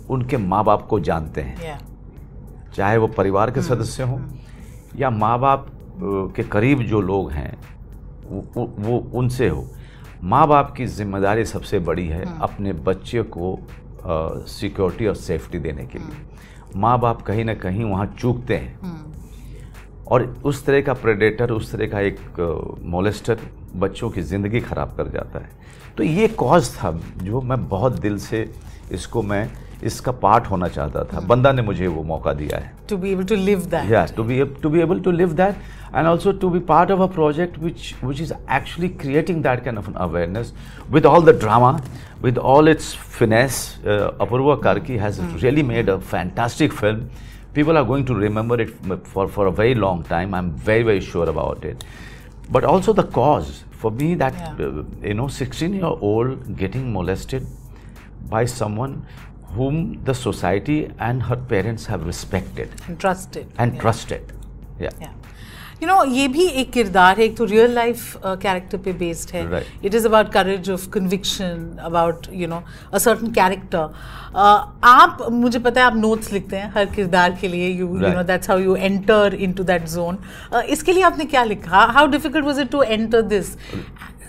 उनके 0.09 0.37
माँ 0.37 0.63
बाप 0.65 0.87
को 0.87 0.99
जानते 0.99 1.41
हैं। 1.41 1.79
चाहे 2.75 2.97
वो 2.97 3.07
परिवार 3.09 3.51
के 3.51 3.61
सदस्य 3.61 4.03
हों 4.03 4.19
या 4.97 5.09
माँ 5.09 5.37
बाप 5.39 5.67
के 6.35 6.43
करीब 6.45 6.81
जो 6.81 7.01
लोग 7.01 7.31
हैं 7.31 7.57
वो, 8.25 8.45
वो, 8.55 8.73
वो 8.79 8.97
उनसे 9.13 9.47
हो। 9.47 9.67
माँ 10.23 10.47
बाप 10.47 10.73
की 10.77 10.85
ज़िम्मेदारी 10.87 11.45
सबसे 11.45 11.79
बड़ी 11.81 12.07
है 12.07 12.25
अपने 12.41 12.73
बच्चे 12.73 13.23
को 13.37 13.57
सिक्योरिटी 14.49 15.07
और 15.07 15.15
सेफ्टी 15.15 15.59
देने 15.59 15.85
के 15.85 15.99
लिए। 15.99 16.79
माँ 16.79 16.99
बाप 16.99 17.21
कहीं 17.21 17.45
ना 17.45 17.53
कहीं 17.55 17.83
वहाँ 17.83 18.05
चूकते 18.19 18.57
हैं। 18.57 19.01
और 20.05 20.23
उस 20.45 20.65
तरह 20.65 20.81
का 20.81 20.93
प्रेडेटर 20.93 21.51
उस 21.51 21.71
तरह 21.71 21.87
का 21.87 21.99
एक 22.01 22.79
मोलेस्टर 22.85 23.39
बच्चों 23.75 24.09
की 24.09 24.21
ज़िंदगी 24.21 24.59
ख़राब 24.61 24.95
कर 24.97 25.07
जाता 25.09 25.39
है। 25.39 25.49
तो 25.97 26.03
ये 26.03 26.27
कॉज 26.27 26.69
था 26.75 26.91
जो 27.17 27.41
मैं 27.41 27.67
बहुत 27.69 27.99
दिल 27.99 28.17
से 28.19 28.49
इसको 28.91 29.21
मैं 29.23 29.49
इसका 29.85 30.11
पार्ट 30.23 30.45
होना 30.47 30.67
चाहता 30.67 31.03
था। 31.03 31.19
बंदा 31.27 31.51
ने 31.51 31.61
मुझे 31.61 31.87
वो 31.87 32.03
मौका 32.03 32.33
दिया 32.33 32.57
है। 32.57 32.71
To 32.89 32.97
be 32.97 33.11
able 33.11 33.23
to 33.25 33.35
live 33.35 33.65
that 33.71 34.15
to 34.15 34.23
be 34.23 34.43
to 34.61 34.69
be 34.69 34.81
able 34.81 34.99
to 34.99 35.11
live 35.11 35.33
that 35.33 35.55
and 35.95 36.07
also 36.07 36.31
to 36.41 36.49
be 36.49 36.59
part 36.69 36.91
of 36.91 37.01
a 37.01 37.05
project 37.13 37.59
which 37.59 37.93
which 38.03 38.21
is 38.21 38.33
actually 38.33 38.89
creating 39.01 39.43
that 39.43 39.63
kind 39.63 39.77
of 39.77 39.91
awareness 39.91 40.53
with 40.91 41.05
all 41.05 41.25
the 41.25 41.37
drama 41.39 41.71
with 42.23 42.37
all 42.53 42.69
its 42.69 42.93
finesse 43.19 43.59
Apurva 43.85 44.55
Karki 44.63 44.97
has 44.97 45.21
really 45.21 45.63
made 45.63 45.89
a 45.89 45.97
fantastic 46.11 46.73
film 46.73 47.07
people 47.55 47.77
are 47.77 47.83
going 47.85 48.07
to 48.07 48.19
remember 48.19 48.61
it 48.61 48.75
for 49.05 49.27
for 49.27 49.47
a 49.47 49.51
very 49.59 49.73
long 49.73 50.05
time 50.09 50.35
I 50.35 50.43
am 50.43 50.49
very 50.67 50.83
very 50.83 51.01
sure 51.01 51.29
about 51.29 51.65
it 51.65 51.83
but 52.51 52.63
also 52.65 52.93
the 52.93 53.09
cause 53.15 53.51
for 53.81 53.91
me 53.91 54.15
that 54.15 55.05
you 55.05 55.13
know 55.13 55.27
sixteen 55.31 55.75
year 55.75 55.99
old 56.03 56.55
getting 56.57 56.91
molested 56.93 57.43
by 58.29 58.47
someone 58.47 59.01
whom 59.57 59.81
the 60.05 60.15
society 60.21 60.79
and 61.09 61.27
her 61.31 61.41
parents 61.51 61.91
have 61.93 62.07
respected. 62.13 62.79
And 62.87 63.03
trusted. 63.05 63.51
And 63.57 63.73
Yeah. 63.73 63.81
trusted. 63.81 64.33
Yeah. 64.79 64.95
Yeah. 65.01 65.19
You 65.81 65.87
know, 65.89 66.03
ये 66.15 66.27
भी 66.33 66.43
एक 66.61 66.71
किरदार 66.71 67.17
है 67.17 67.23
एक 67.23 67.35
तो 67.37 67.45
real 67.45 67.73
life 67.75 68.15
character 68.25 68.77
पे 68.83 68.91
based 68.99 69.31
है. 69.35 69.63
It 69.85 69.95
is 69.95 70.05
about 70.07 70.31
courage 70.33 70.69
of 70.71 70.87
conviction 70.89 71.77
about 71.85 72.27
you 72.33 72.47
know 72.47 72.61
a 72.93 72.97
certain 72.97 73.31
character 73.37 73.89
आप 74.91 75.25
मुझे 75.31 75.59
पता 75.59 75.81
है 75.81 75.87
आप 75.87 75.95
नोट्स 75.95 76.31
लिखते 76.33 76.57
हैं 76.57 76.71
हर 76.75 76.85
किरदार 76.95 77.37
के 77.41 77.47
लिए. 77.47 77.67
You 77.69 77.87
you 77.87 78.13
know 78.13 78.23
that's 78.23 78.49
how 78.49 78.59
you 78.59 78.75
enter 78.75 79.33
into 79.33 79.63
that 79.63 79.87
zone 79.89 80.17
इसके 80.69 80.93
लिए 80.93 81.03
आपने 81.03 81.25
क्या 81.25 81.43
लिखा? 81.43 81.83
How 81.97 82.07
difficult 82.11 82.45
was 82.45 82.59
it 82.59 82.71
to 82.71 82.81
enter 82.83 83.21
this 83.21 83.55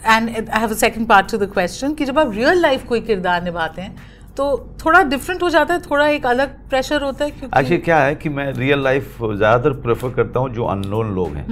and 0.06 0.28
I 0.30 0.60
have 0.60 0.70
a 0.70 0.74
second 0.74 1.08
part 1.08 1.30
to 1.30 1.38
the 1.38 1.50
question 1.52 1.94
कि 1.94 2.04
जब 2.04 2.18
आप 2.18 2.32
रियल 2.34 2.60
लाइफ 2.62 2.86
कोई 2.88 3.00
किरदार 3.00 3.42
निभाते 3.44 3.82
हैं 3.82 4.12
तो 4.36 4.74
थोड़ा 4.84 5.02
डिफरेंट 5.02 5.42
हो 5.42 5.50
जाता 5.50 5.74
है 5.74 5.80
थोड़ा 5.80 6.08
एक 6.08 6.26
अलग 6.26 6.54
प्रेशर 6.68 7.02
होता 7.02 7.24
है 7.24 7.30
क्योंकि 7.30 7.58
एक्चुअली 7.60 7.78
क्या 7.78 7.98
है 7.98 8.14
कि 8.14 8.28
मैं 8.28 8.52
रियल 8.52 8.82
लाइफ 8.82 9.16
ज़्यादातर 9.22 9.72
प्रेफर 9.72 10.10
करता 10.10 10.40
हूँ 10.40 10.50
जो 10.50 10.64
अननोन 10.64 11.14
लोग 11.14 11.28
हैं। 11.28 11.46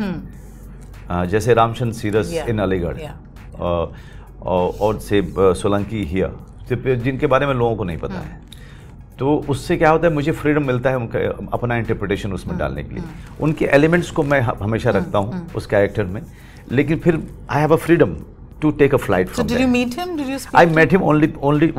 अ, 1.11 1.25
जैसे 1.25 1.55
रामचंद्र 1.55 1.95
सीरस. 1.95 2.33
इन 2.49 2.59
अलीगढ़। 2.59 2.97
और 4.43 4.99
से 4.99 5.23
सोलंकी 5.39 6.05
हिया। 6.05 6.31
जिनके 6.73 7.27
बारे 7.27 7.47
में 7.47 7.55
लोगों 7.55 7.77
को 7.77 7.85
नहीं 7.85 7.99
पता 7.99 8.15
Hmm. 8.15 8.25
है। 8.25 8.41
तो 9.19 9.37
उससे 9.49 9.77
क्या 9.77 9.91
होता 9.91 10.07
है 10.09 10.15
मुझे 10.15 10.33
फ्रीडम 10.33 10.67
मिलता 10.67 10.91
है 10.91 10.97
उनका 10.97 11.19
अपना 11.53 11.77
इंटरप्रिटेशन. 11.77 12.33
उसमें 12.33 12.59
डालने 12.59 12.83
के 12.83 12.95
लिए। 12.95 13.03
उनके 13.41 13.65
एलिमेंट्स 13.65 14.11
को 14.11 14.23
मैं 14.23 14.41
हमेशा 14.41 14.91
रखता 14.91 15.19
हूँ 15.19 15.47
उस 15.57 15.67
कैरेक्टर 15.67 16.05
में। 16.05 16.23
लेकिन 16.73 16.99
फिर 16.99 17.23
I 17.51 17.61
have 17.61 17.73
a 17.73 17.77
freedom 17.77 18.17
to 18.62 18.73
take 18.73 18.92
a 18.92 18.99
flight 18.99 19.28
from. 19.28 19.37
So 19.37 19.42
did 19.42 19.50
there. 19.54 19.61
you 19.61 19.69
meet 19.69 19.95
him? 19.95 20.16
Did 20.16 20.28
you 20.28 20.38
speak? 20.38 20.54
I 20.54 20.64
met 20.64 20.90
him 20.97 21.02
only 21.02 21.33
only 21.50 21.71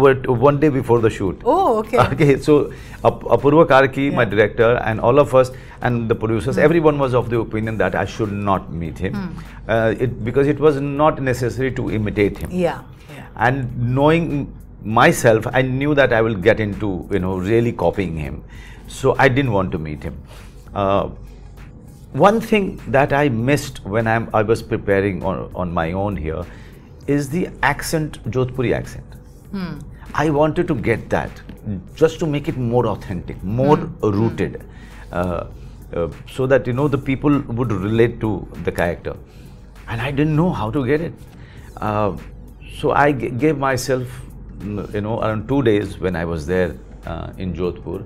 one 0.45 0.59
day 0.63 0.69
before 0.77 0.99
the 1.05 1.09
shoot. 1.09 1.41
Oh, 1.43 1.79
okay. 1.79 1.97
Okay, 2.13 2.37
so 2.47 2.71
Apurva 3.03 3.65
Karki, 3.73 4.09
yeah. 4.09 4.15
my 4.17 4.25
director, 4.25 4.71
and 4.89 5.01
all 5.01 5.19
of 5.19 5.33
us 5.41 5.51
and 5.81 6.09
the 6.09 6.15
producers, 6.15 6.57
mm. 6.57 6.65
everyone 6.67 6.99
was 6.99 7.15
of 7.21 7.29
the 7.29 7.39
opinion 7.39 7.77
that 7.77 7.95
I 7.95 8.05
should 8.05 8.31
not 8.31 8.71
meet 8.71 8.97
him, 8.97 9.13
mm. 9.13 9.43
uh, 9.67 9.95
it, 10.07 10.23
because 10.23 10.47
it 10.47 10.59
was 10.59 10.79
not 10.81 11.21
necessary 11.21 11.71
to 11.79 11.89
imitate 11.91 12.37
him. 12.37 12.51
Yeah. 12.51 12.83
yeah. 13.15 13.27
And 13.35 13.95
knowing 13.95 14.53
myself, 14.83 15.47
I 15.53 15.61
knew 15.61 15.95
that 15.95 16.13
I 16.13 16.21
will 16.21 16.35
get 16.35 16.59
into 16.59 16.93
you 17.11 17.19
know 17.19 17.37
really 17.37 17.73
copying 17.85 18.17
him, 18.17 18.43
so 18.87 19.15
I 19.17 19.29
didn't 19.29 19.51
want 19.51 19.71
to 19.71 19.85
meet 19.89 20.03
him. 20.03 20.21
Uh, 20.73 21.09
one 22.13 22.39
thing 22.39 22.79
that 22.87 23.11
I 23.11 23.29
missed 23.29 23.83
when 23.83 24.07
I'm, 24.07 24.29
I 24.33 24.43
was 24.43 24.61
preparing 24.61 25.23
on, 25.23 25.49
on 25.55 25.73
my 25.73 25.93
own 25.93 26.15
here 26.15 26.45
is 27.07 27.29
the 27.29 27.49
accent, 27.61 28.23
Jodhpuri 28.31 28.73
accent. 28.73 29.05
I 30.13 30.29
wanted 30.29 30.67
to 30.67 30.75
get 30.75 31.09
that 31.09 31.31
just 31.95 32.19
to 32.19 32.27
make 32.27 32.47
it 32.47 32.57
more 32.57 32.87
authentic, 32.87 33.43
more 33.43 33.77
rooted, 34.01 34.63
uh, 35.11 35.45
uh, 35.93 36.09
so 36.31 36.45
that 36.47 36.67
you 36.67 36.73
know 36.73 36.87
the 36.87 36.97
people 36.97 37.39
would 37.41 37.71
relate 37.71 38.19
to 38.21 38.47
the 38.63 38.71
character. 38.71 39.15
And 39.87 40.01
I 40.01 40.11
didn't 40.11 40.35
know 40.35 40.49
how 40.51 40.69
to 40.71 40.85
get 40.85 41.01
it. 41.01 41.13
Uh, 41.77 42.17
so 42.77 42.91
I 42.91 43.11
g- 43.11 43.29
gave 43.29 43.57
myself, 43.57 44.07
mm, 44.59 44.93
you 44.93 45.01
know, 45.01 45.19
around 45.21 45.47
two 45.47 45.61
days 45.61 45.99
when 45.99 46.15
I 46.15 46.25
was 46.25 46.45
there 46.47 46.75
uh, 47.05 47.33
in 47.37 47.53
Jodhpur 47.53 48.05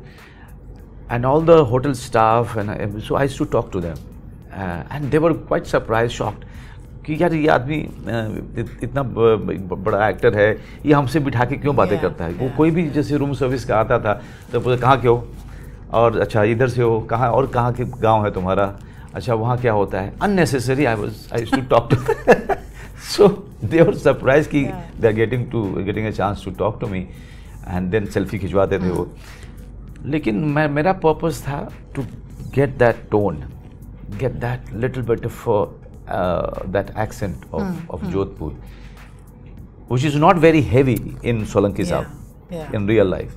and 1.09 1.25
all 1.25 1.41
the 1.41 1.63
hotel 1.63 1.93
staff 1.95 2.55
and 2.57 2.71
I, 2.71 2.99
so 2.99 3.15
I 3.15 3.23
used 3.23 3.37
to 3.37 3.45
talk 3.45 3.71
to 3.71 3.79
them 3.79 3.97
uh, 4.51 4.83
and 4.89 5.09
they 5.09 5.19
were 5.19 5.33
quite 5.33 5.65
surprised 5.67 6.13
shocked 6.13 6.43
कि 7.07 7.17
यार 7.21 7.33
ये 7.33 7.47
आदमी 7.47 7.77
इतना 8.83 9.03
बड़ा 9.03 10.07
actor 10.07 10.35
है 10.35 10.49
ये 10.85 10.93
हमसे 10.93 11.19
बिठा 11.19 11.45
के 11.45 11.55
क्यों 11.55 11.75
बातें 11.75 11.99
करता 11.99 12.25
है? 12.25 12.33
वो 12.33 12.49
कोई 12.57 12.71
भी 12.71 12.89
जैसे 12.89 13.17
रूम 13.17 13.33
सर्विस 13.33 13.65
का 13.65 13.77
आता 13.77 13.99
था 13.99 14.13
तो 14.53 14.59
कहाँ 14.77 14.99
के 15.01 15.07
हो? 15.07 15.27
और 15.93 16.19
अच्छा 16.19 16.43
इधर 16.43 16.69
से 16.69 16.81
हो 16.81 16.99
कहाँ 17.09 17.31
और 17.31 17.47
कहाँ 17.47 17.73
के 17.73 17.85
गाँव 18.01 18.25
है 18.25 18.31
तुम्हारा? 18.33 18.73
अच्छा 19.15 19.33
वहाँ 19.33 19.57
क्या 19.57 19.73
होता 19.73 20.01
है? 20.01 20.13
Unnecessary 20.21 20.85
I 20.85 20.95
was 20.95 21.33
I 21.33 21.45
to 21.45 21.61
talk 21.69 21.89
to 21.93 21.97
so 23.07 23.27
they 23.63 23.81
were 23.81 23.93
surprise 23.95 24.49
कि. 24.49 24.63
They 24.99 25.07
are 25.07 25.13
getting 25.13 25.49
to 25.51 25.63
getting 25.75 26.07
a 26.07 26.11
chance 26.11 26.45
to 26.45 26.51
talk 26.59 26.79
to 26.81 26.87
me 26.87 27.07
and 27.67 27.89
then 27.91 28.05
selfie 28.05 28.39
खिंचवाते 28.39 28.79
थे 28.79 28.89
वो 28.89 29.09
लेकिन 30.05 30.43
मैं 30.55 30.67
मेरा 30.69 30.93
पर्पज़ 31.03 31.41
था 31.43 31.67
to 31.95 32.03
get 32.55 32.77
that 32.79 33.09
tone 33.11 33.43
get 34.19 34.31
that 34.41 34.73
little 34.75 35.03
bit 35.03 35.25
of 35.25 35.47
That 36.76 36.90
accent 37.06 37.44
of 37.54 37.90
of 37.96 38.04
Jodhpur 38.14 38.54
which 39.92 40.04
is 40.08 40.14
not 40.20 40.38
very 40.42 40.60
heavy 40.68 40.92
in 41.30 41.40
Solanki 41.52 41.84
Yeah, 41.86 41.88
Saab, 41.88 42.52
yeah. 42.58 42.76
in 42.78 42.86
real 42.90 43.08
life. 43.14 43.32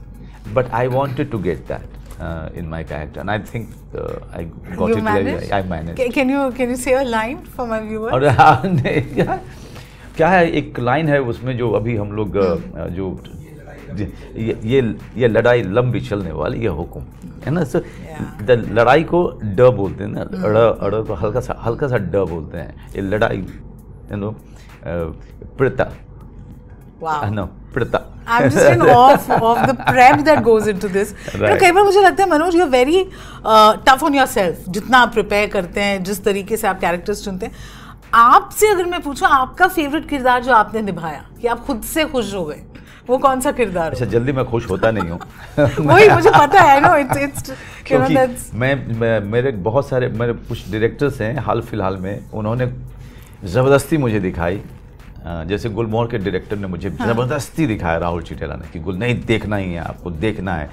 But 0.57 0.69
I 0.79 0.83
wanted 0.93 1.31
to 1.31 1.39
get 1.47 1.63
that 1.71 1.97
uh, 2.27 2.49
in 2.61 2.69
my 2.73 2.79
character, 2.91 3.19
and 3.23 3.33
I 3.33 3.35
think 3.49 3.73
uh, 4.03 4.05
I 4.39 4.43
got 4.77 4.93
you 4.93 4.99
it. 4.99 5.03
managed? 5.07 5.39
Very, 5.41 5.51
I 5.57 5.61
managed. 5.71 5.97
Can, 6.01 6.13
can 6.19 6.31
you 6.35 6.43
can 6.59 6.71
you 6.75 6.77
say 6.83 6.93
a 6.99 7.03
line 7.15 7.41
for 7.57 7.65
my 7.73 7.79
viewers? 7.89 8.13
और 8.19 8.27
हाँ, 8.39 8.61
नहीं, 8.75 9.01
यार, 9.17 9.41
क्या 10.17 10.29
है 10.35 10.45
एक 10.61 10.79
line 10.91 11.09
है 11.15 11.19
उसमें 11.33 11.55
जो 11.57 11.71
अभी 11.81 11.95
हम 12.03 12.11
लोग 12.21 12.35
अ, 12.45 12.87
जो 12.99 13.09
ये 13.96 14.58
ये 14.64 14.80
ये 15.16 15.28
लड़ाई 15.28 15.62
लंबी 15.62 16.00
चलने 16.00 16.32
वाली 16.32 16.60
है 16.62 16.68
हुक्म 16.68 17.02
है 17.44 17.50
ना? 17.50 17.64
सो 17.64 17.78
Yeah. 18.10 18.42
द 18.42 18.50
लड़ाई 18.78 19.02
को 19.04 19.20
ड 19.42 19.70
बोलते 19.76 20.04
हैं 20.04 20.10
ना 20.10 20.20
अड़ 20.20 20.56
अड़ 20.56 21.02
को 21.06 21.14
हल्का 21.14 21.40
सा 21.40 21.54
हल्का 21.66 21.88
सा 21.88 21.98
ड 21.98 22.24
बोलते 22.30 22.58
हैं। 22.58 22.92
ये 22.94 23.02
लड़ाई 23.02 23.36
यू 23.36 24.16
नो 24.16 24.30
प्रता 25.58 25.90
wow. 27.02 27.24
नो? 27.32 27.44
प्रता 27.74 28.06
I'm 28.30 28.48
just 28.50 28.70
in 28.70 28.82
awe 28.82 29.14
of, 29.14 29.30
of 29.42 29.60
the 29.68 29.74
prep 29.74 30.24
that 30.24 30.42
goes 30.44 30.66
into 30.72 30.88
this. 30.88 31.12
You 31.34 31.40
know, 31.40 31.58
कई 31.60 31.72
बार 31.72 31.84
मुझे 31.84 32.00
लगता 32.00 32.22
है 32.22 32.28
Manoj 32.30 32.56
you 32.56 32.66
very 32.66 33.04
tough 33.86 34.04
on 34.04 34.14
yourself 34.26 34.68
जितना 34.68 34.98
आप 34.98 35.12
प्रिपेयर 35.12 35.48
करते 35.50 35.80
हैं 35.80 36.02
जिस 36.04 36.22
तरीके 36.24 36.56
से 36.56 36.66
आप 36.68 36.80
कैरेक्टर्स 36.80 37.24
चुनते 37.24 37.46
हैं। 37.46 37.52
आपसे 38.14 38.68
अगर 38.68 38.84
मैं 38.86 39.00
पूछूँ 39.02 39.28
आपका 39.28 39.66
फेवरेट 39.68 40.08
किरदार 40.08 40.42
जो 40.42 40.52
आपने 40.52 40.82
निभाया 40.82 41.24
कि 41.40 41.46
आप 41.46 41.64
खुद 41.66 41.82
से 41.82 42.04
खुश 42.04 42.34
हो 42.34 42.44
गए 42.44 42.62
वो 43.08 43.18
कौन 43.18 43.40
सा 43.40 43.52
किरदार 43.52 43.92
अच्छा 43.92 44.04
जल्दी 44.06 44.32
मैं 44.32 44.44
खुश 44.44 44.68
होता 44.70 44.90
नहीं 44.90 45.10
हूँ। 45.10 45.18
वही 45.86 46.08
मुझे 46.08 46.30
पता 46.30 46.60
है 46.62 46.80
नो 46.80 46.96
इट्स 46.96 47.16
इट्स 47.18 47.52
क्योंकि 47.86 48.14
मैं, 48.14 48.74
मैं 48.98 49.20
मेरे 49.30 49.50
बहुत 49.68 49.88
सारे 49.88 50.08
मेरे 50.20 50.32
कुछ 50.48 50.70
डायरेक्टर्स 50.70 51.20
हैं 51.20 51.34
हाल 51.46 51.60
फ़िलहाल 51.70 51.96
में 51.96 52.30
उन्होंने 52.32 52.66
ज़बरदस्ती 53.44 53.96
मुझे 53.98 54.20
दिखाई। 54.20 54.60
जैसे 55.48 55.68
गुलमोहर 55.68 56.06
के 56.10 56.18
डायरेक्टर 56.18 56.56
ने 56.56 56.66
मुझे 56.66 56.88
हाँ। 56.88 57.06
ज़बरदस्ती 57.08 57.66
दिखाया 57.66 57.98
राहुल 57.98 58.22
चिटेला 58.22 58.54
ने 58.56 58.68
कि 58.72 58.78
गुल 58.80 58.96
नहीं 58.96 59.14
देखना 59.26 59.56
ही 59.56 59.72
है 59.72 59.80
आपको 59.80 60.10
देखना 60.10 60.54
है। 60.56 60.70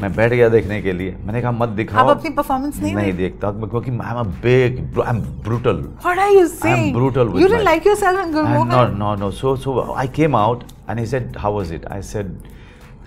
मैं 0.00 0.12
बैठ 0.16 0.32
गया 0.32 0.48
देखने 0.48 0.80
के 0.82 0.92
लिए 0.92 1.16
मैंने 1.24 1.40
कहा 1.42 1.50
मत 1.52 1.68
दिखाओ 1.78 2.08
आप 2.08 2.16
अपनी 2.16 2.30
performance 2.36 2.80
नहीं 2.82 2.94
नहीं 2.96 3.12
देखता 3.16 3.50
क्योंकि 3.64 3.90
I 3.90 4.10
am 4.10 4.18
a 4.18 4.22
big 4.44 5.00
I 5.00 5.10
am 5.14 5.20
brutal 5.48 5.82
What 6.06 6.20
are 6.26 6.30
you 6.36 6.44
saying? 6.52 6.92
brutal 6.98 7.32
with 7.34 7.42
you 7.42 7.48
didn't 7.52 7.64
my- 7.64 7.70
like 7.72 7.88
yourself 7.90 8.20
in 8.20 8.24
And 8.24 8.34
Gulmohar? 8.38 8.70
no, 8.70 8.80
no, 9.02 9.10
no. 9.24 9.30
So, 9.40 9.54
so 9.66 9.74
I 10.04 10.06
came 10.20 10.38
out 10.42 10.64
and 10.88 11.02
he 11.04 11.06
said, 11.12 11.36
"How 11.44 11.52
was 11.58 11.74
it?" 11.78 11.84
I 11.96 12.00
said, 12.12 12.32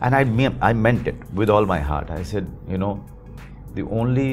and 0.02 0.20
I 0.20 0.24
mean, 0.42 0.60
I 0.70 0.74
meant 0.86 1.10
it 1.14 1.26
with 1.42 1.56
all 1.58 1.70
my 1.74 1.80
heart. 1.90 2.14
I 2.18 2.22
said, 2.34 2.54
you 2.76 2.80
know, 2.84 2.92
the 3.80 3.88
only 4.02 4.28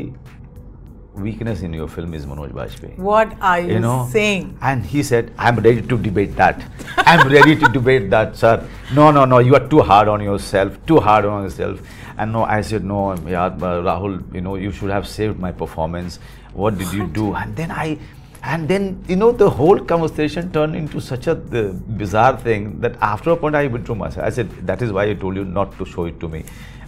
weakness 1.24 1.62
in 1.68 1.74
your 1.78 1.86
film 1.94 2.14
is 2.18 2.26
Manoj 2.26 2.52
Bajpayee. 2.58 2.92
What 3.08 3.32
are 3.52 3.56
you, 3.60 3.72
You 3.74 3.80
know, 3.86 3.96
saying? 4.12 4.46
and 4.72 4.86
he 4.92 5.02
said, 5.12 5.32
"I'm 5.48 5.62
ready 5.68 5.82
to 5.94 5.98
debate 6.10 6.36
that. 6.44 6.62
I'm 7.06 7.24
ready 7.34 7.56
to 7.64 7.72
debate 7.80 8.06
that, 8.18 8.38
sir. 8.44 8.54
No, 9.00 9.10
no, 9.18 9.24
no. 9.34 9.40
You 9.50 9.58
are 9.62 9.66
too 9.74 9.82
hard 9.94 10.12
on 10.18 10.24
yourself. 10.30 10.78
Too 10.92 11.02
hard 11.10 11.32
on 11.34 11.48
yourself." 11.48 11.98
And 12.18 12.32
no, 12.32 12.44
I 12.44 12.60
said, 12.60 12.84
"No, 12.84 13.14
yeah, 13.26 13.50
Rahul. 13.50 14.34
You 14.34 14.40
know, 14.40 14.56
you 14.56 14.72
should 14.72 14.90
have 14.90 15.06
saved 15.08 15.38
my 15.38 15.52
performance. 15.52 16.18
What 16.52 16.78
did 16.78 16.92
you 16.92 17.06
do?" 17.06 17.34
And 17.34 17.56
then 17.56 17.70
I, 17.70 17.98
and 18.42 18.68
then 18.68 19.04
you 19.08 19.16
know, 19.16 19.30
the 19.32 19.48
whole 19.50 19.78
conversation 19.78 20.50
turned 20.52 20.76
into 20.76 21.00
such 21.00 21.26
a 21.26 21.34
the 21.34 21.62
bizarre 22.02 22.36
thing 22.36 22.80
that 22.80 22.96
after 23.00 23.30
a 23.30 23.36
point 23.36 23.54
I 23.54 23.66
withdrew 23.66 23.94
myself. 23.94 24.26
I 24.26 24.30
said, 24.30 24.50
"That 24.66 24.82
is 24.82 24.92
why 24.92 25.04
I 25.04 25.14
told 25.14 25.36
you 25.36 25.44
not 25.44 25.78
to 25.78 25.84
show 25.84 26.04
it 26.04 26.20
to 26.20 26.28
me. 26.28 26.44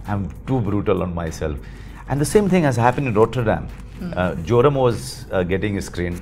I'm 0.07 0.29
too 0.45 0.61
brutal 0.61 1.01
on 1.01 1.15
myself." 1.15 1.57
And 2.07 2.21
the 2.21 2.25
same 2.25 2.49
thing 2.49 2.63
has 2.63 2.75
happened 2.75 3.07
in 3.07 3.13
Rotterdam. 3.15 3.67
Uh, 4.13 4.35
Joram 4.35 4.75
was 4.75 5.25
uh, 5.31 5.43
getting 5.43 5.79
screened, 5.81 6.21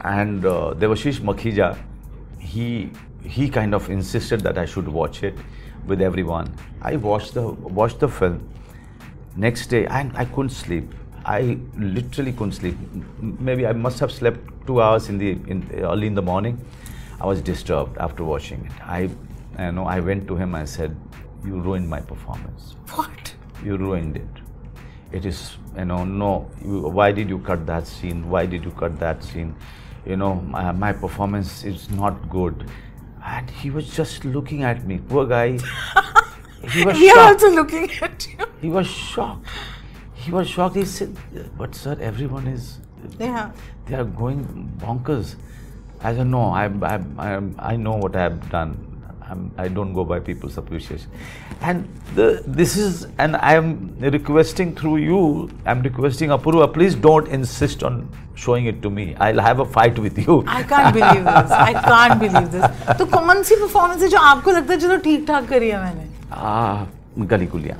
and 0.00 0.44
uh, 0.44 0.74
Devashish 0.76 1.20
Makhija, 1.20 1.78
he 2.38 2.90
he 3.22 3.48
kind 3.48 3.74
of 3.74 3.88
insisted 3.88 4.40
that 4.42 4.58
I 4.58 4.66
should 4.66 4.88
watch 4.88 5.22
it 5.22 5.38
with 5.86 6.00
everyone. 6.00 6.54
I 6.82 6.96
watched 6.96 7.34
the 7.34 7.48
watched 7.50 8.00
the 8.00 8.08
film. 8.08 8.48
Next 9.36 9.66
day, 9.66 9.86
I, 9.86 10.10
I 10.14 10.24
couldn't 10.24 10.50
sleep. 10.50 10.94
I 11.24 11.58
literally 11.76 12.32
couldn't 12.32 12.52
sleep. 12.52 12.76
Maybe 13.20 13.66
I 13.66 13.72
must 13.72 13.98
have 13.98 14.12
slept 14.12 14.40
two 14.66 14.80
hours 14.80 15.08
in 15.08 15.18
the 15.18 15.30
in, 15.30 15.68
early 15.78 16.06
in 16.06 16.14
the 16.14 16.22
morning. 16.22 16.64
I 17.20 17.26
was 17.26 17.40
disturbed 17.40 17.98
after 17.98 18.24
watching 18.24 18.64
it. 18.66 18.72
I, 18.82 19.00
you 19.58 19.72
know, 19.72 19.86
I 19.86 20.00
went 20.00 20.28
to 20.28 20.36
him. 20.36 20.54
I 20.54 20.64
said, 20.64 20.96
"You 21.44 21.60
ruined 21.60 21.88
my 21.88 22.00
performance. 22.00 22.76
What? 22.94 23.34
You 23.64 23.76
ruined 23.76 24.16
it. 24.16 24.42
It 25.12 25.24
is, 25.24 25.56
you 25.78 25.84
know, 25.84 26.04
no. 26.04 26.50
You, 26.62 26.80
why 26.80 27.12
did 27.12 27.28
you 27.28 27.38
cut 27.38 27.66
that 27.66 27.86
scene? 27.86 28.28
Why 28.28 28.46
did 28.46 28.64
you 28.64 28.72
cut 28.72 28.98
that 28.98 29.22
scene? 29.24 29.54
You 30.04 30.16
know, 30.16 30.34
my, 30.34 30.72
my 30.72 30.92
performance 30.92 31.64
is 31.64 31.90
not 31.90 32.28
good." 32.28 32.70
And 33.44 33.50
he 33.60 33.70
was 33.70 33.94
just 33.94 34.24
looking 34.24 34.62
at 34.64 34.86
me. 34.86 34.98
Poor 35.08 35.26
guy. 35.26 35.58
He 36.74 36.82
was 36.82 36.98
We 36.98 37.10
are 37.10 37.14
shocked. 37.14 37.42
also 37.42 37.50
looking 37.54 37.90
at 38.00 38.26
you. 38.26 38.44
He 38.62 38.68
was 38.70 38.86
shocked. 38.86 39.46
He 40.14 40.30
was 40.32 40.48
shocked. 40.48 40.76
He 40.76 40.84
said, 40.86 41.14
"But 41.58 41.74
sir, 41.74 41.94
everyone 42.00 42.46
is 42.46 42.78
Yeah. 43.18 43.50
they 43.84 43.96
are 43.96 44.04
going 44.20 44.46
bonkers." 44.84 45.34
I 46.00 46.14
said, 46.14 46.26
"No, 46.26 46.40
I 46.60 46.64
I 46.92 46.94
I, 47.18 47.42
I 47.72 47.76
know 47.76 47.96
what 48.04 48.16
I 48.16 48.22
have 48.22 48.48
done. 48.54 48.72
I'm, 49.29 49.51
I 49.57 49.67
don't 49.67 49.93
go 49.93 50.03
by 50.03 50.19
people's 50.19 50.57
appreciation." 50.57 51.09
And 51.61 51.87
the, 52.15 52.43
this 52.45 52.77
is, 52.77 53.07
and 53.17 53.35
I 53.35 53.53
am 53.55 53.95
requesting 53.99 54.75
through 54.75 54.97
you. 54.97 55.49
I'm 55.65 55.81
requesting 55.81 56.29
Apurva, 56.29 56.73
please 56.73 56.95
don't 56.95 57.27
insist 57.27 57.83
on 57.83 58.09
showing 58.35 58.65
it 58.65 58.81
to 58.83 58.89
me. 58.89 59.15
I'll 59.19 59.39
have 59.39 59.59
a 59.59 59.65
fight 59.65 59.99
with 59.99 60.17
you. 60.17 60.43
I 60.47 60.63
can't 60.63 60.93
believe 60.93 61.25
this. 61.25 61.51
I 61.51 61.73
can't 61.73 62.19
believe 62.19 62.51
this. 62.51 62.95
तो 62.97 63.05
कौन 63.05 63.43
सी 63.43 63.55
performance 63.55 64.01
है 64.01 64.09
जो 64.09 64.17
आपको 64.17 64.51
लगता 64.51 64.73
है 64.73 64.79
चलो 64.79 64.97
ठीक 65.07 65.27
ठाक 65.27 65.47
करी 65.49 65.69
है 65.69 65.83
मैंने? 65.83 66.07
Ah, 66.31 66.85
Gali 67.17 67.47
Gulia. 67.47 67.75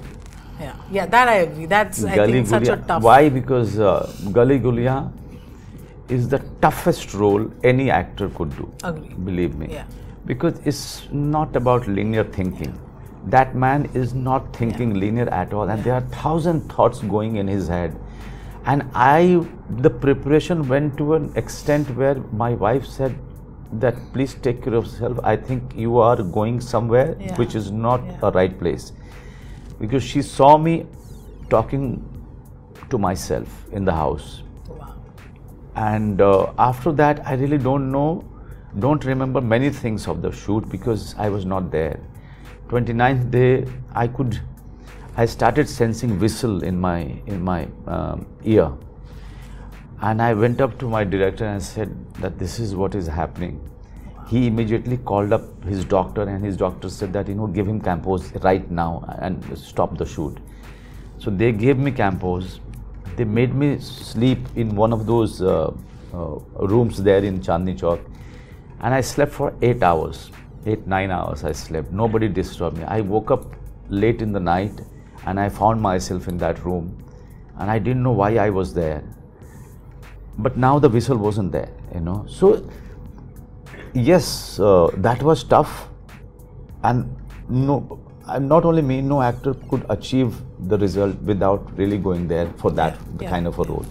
Yeah, 0.60 0.74
yeah, 0.92 1.06
that 1.06 1.28
I 1.30 1.36
agree. 1.46 1.66
That's 1.66 2.04
I 2.04 2.18
Gali 2.18 2.32
think 2.34 2.48
such 2.48 2.68
a 2.68 2.76
Gulia. 2.76 2.88
tough. 2.88 3.04
Why? 3.04 3.30
Because 3.30 3.80
uh, 3.80 4.12
Gali 4.38 4.60
Gulia 4.62 5.12
is 6.10 6.28
the 6.28 6.40
toughest 6.60 7.14
role 7.14 7.50
any 7.64 7.90
actor 7.90 8.30
could 8.30 8.56
do. 8.58 8.70
Agree. 8.84 9.14
Believe 9.30 9.56
me. 9.56 9.68
Yeah. 9.72 9.86
Because 10.27 10.59
it's 10.65 11.07
not 11.13 11.55
about 11.57 11.87
linear 11.87 12.25
thinking. 12.25 12.79
That 13.27 13.55
man 13.55 13.91
is 13.95 14.15
not 14.15 14.55
thinking 14.57 14.95
linear 14.95 15.29
at 15.29 15.53
all, 15.53 15.69
and 15.71 15.83
there 15.85 15.95
are 15.95 16.01
thousand 16.23 16.71
thoughts 16.73 17.01
going 17.01 17.37
in 17.37 17.49
his 17.49 17.69
head. 17.69 17.95
And 18.67 18.85
I, 18.95 19.45
the 19.69 19.91
preparation 19.91 20.67
went 20.69 20.97
to 20.99 21.15
an 21.15 21.33
extent 21.37 21.95
where 21.97 22.15
my 22.33 22.55
wife 22.55 22.87
said 22.87 23.15
that 23.73 23.95
please 24.13 24.35
take 24.35 24.63
care 24.63 24.75
of 24.75 24.85
yourself. 24.87 25.19
I 25.23 25.37
think 25.37 25.75
you 25.77 25.99
are 25.99 26.23
going 26.23 26.61
somewhere 26.61 27.17
Yeah. 27.21 27.37
which 27.37 27.55
is 27.55 27.71
not 27.71 28.05
Yeah. 28.05 28.19
a 28.23 28.31
right 28.31 28.59
place. 28.59 28.93
Because 29.81 30.03
she 30.03 30.23
saw 30.23 30.57
me 30.57 30.87
talking 31.51 32.03
to 32.91 32.99
myself 32.99 33.49
in 33.73 33.85
the 33.85 33.93
house 33.93 34.43
Wow. 34.69 34.95
and 35.75 36.21
uh, 36.21 36.53
after 36.59 36.93
that 37.01 37.21
i 37.27 37.35
really 37.35 37.59
don't 37.59 37.91
know 37.91 38.25
don't 38.79 39.05
remember 39.05 39.41
many 39.41 39.71
things 39.71 40.07
of 40.09 40.23
the 40.23 40.31
shoot 40.33 40.69
because 40.69 41.15
i 41.19 41.29
was 41.29 41.45
not 41.45 41.71
there. 41.71 42.01
29th 42.69 43.31
day 43.31 43.67
i 43.95 44.07
could 44.07 44.41
i 45.17 45.25
started 45.25 45.69
sensing 45.69 46.19
whistle 46.19 46.65
in 46.65 46.81
my 46.81 47.01
in 47.27 47.43
my 47.43 47.69
um, 47.87 48.27
ear. 48.45 48.73
And 50.01 50.21
i 50.21 50.35
went 50.35 50.61
up 50.61 50.79
to 50.79 50.89
my 50.89 51.05
director 51.05 51.45
and 51.45 51.63
said 51.63 51.95
that 52.21 52.39
this 52.39 52.59
is 52.59 52.75
what 52.75 52.95
is 52.95 53.07
happening. 53.07 53.61
He 54.27 54.47
immediately 54.47 54.97
called 54.97 55.33
up 55.33 55.65
his 55.65 55.85
doctor 55.85 56.23
and 56.23 56.45
his 56.45 56.57
doctor 56.57 56.89
said 56.89 57.13
that 57.13 57.29
you 57.29 57.35
know 57.35 57.47
give 57.47 57.69
him 57.69 57.81
campos 57.81 58.33
right 58.43 58.69
now 58.71 59.05
and 59.21 59.59
stop 59.59 59.97
the 59.99 60.07
shoot. 60.07 60.39
So 61.19 61.31
they 61.31 61.53
gave 61.53 61.79
me 61.79 61.91
campos. 61.91 62.61
They 63.17 63.25
made 63.25 63.55
me 63.55 63.79
sleep 63.79 64.41
in 64.57 64.75
one 64.75 64.93
of 64.93 65.07
those 65.07 65.41
uh, 65.41 65.73
uh, 66.13 66.39
rooms 66.55 67.03
there 67.03 67.23
in 67.25 67.41
Chandni 67.41 67.79
Chowk, 67.79 68.01
and 68.85 68.95
I 68.95 69.01
slept 69.01 69.33
for 69.33 69.55
eight 69.63 69.83
hours, 69.83 70.31
eight 70.67 70.87
nine 70.87 71.11
hours. 71.11 71.43
I 71.51 71.53
slept. 71.53 71.91
Nobody 71.91 72.29
disturbed 72.29 72.77
me. 72.79 72.85
I 72.85 73.01
woke 73.01 73.31
up 73.31 73.57
late 73.89 74.21
in 74.21 74.33
the 74.33 74.41
night, 74.41 74.83
and 75.27 75.41
I 75.41 75.49
found 75.49 75.81
myself 75.81 76.29
in 76.29 76.37
that 76.45 76.63
room, 76.65 76.91
and 77.59 77.71
I 77.71 77.79
didn't 77.79 78.03
know 78.03 78.13
why 78.13 78.31
I 78.37 78.51
was 78.51 78.75
there. 78.75 79.03
But 80.37 80.59
now 80.59 80.79
the 80.79 80.91
whistle 80.91 81.17
wasn't 81.17 81.53
there, 81.53 81.71
you 81.95 82.01
know. 82.01 82.25
So 82.29 82.69
yes, 83.95 84.61
uh, 84.61 84.91
that 85.09 85.23
was 85.23 85.45
tough, 85.45 85.89
and 86.83 87.17
no, 87.49 87.99
and 88.29 88.49
not 88.49 88.67
only 88.67 88.83
me, 88.83 89.01
no 89.01 89.23
actor 89.23 89.55
could 89.71 89.87
achieve 89.89 90.41
the 90.69 90.77
result 90.77 91.17
without 91.33 91.77
really 91.79 91.97
going 91.97 92.29
there 92.29 92.49
for 92.59 92.71
that 92.73 92.99
yeah, 93.21 93.31
kind 93.31 93.47
of 93.47 93.59
a 93.59 93.65
role. 93.65 93.87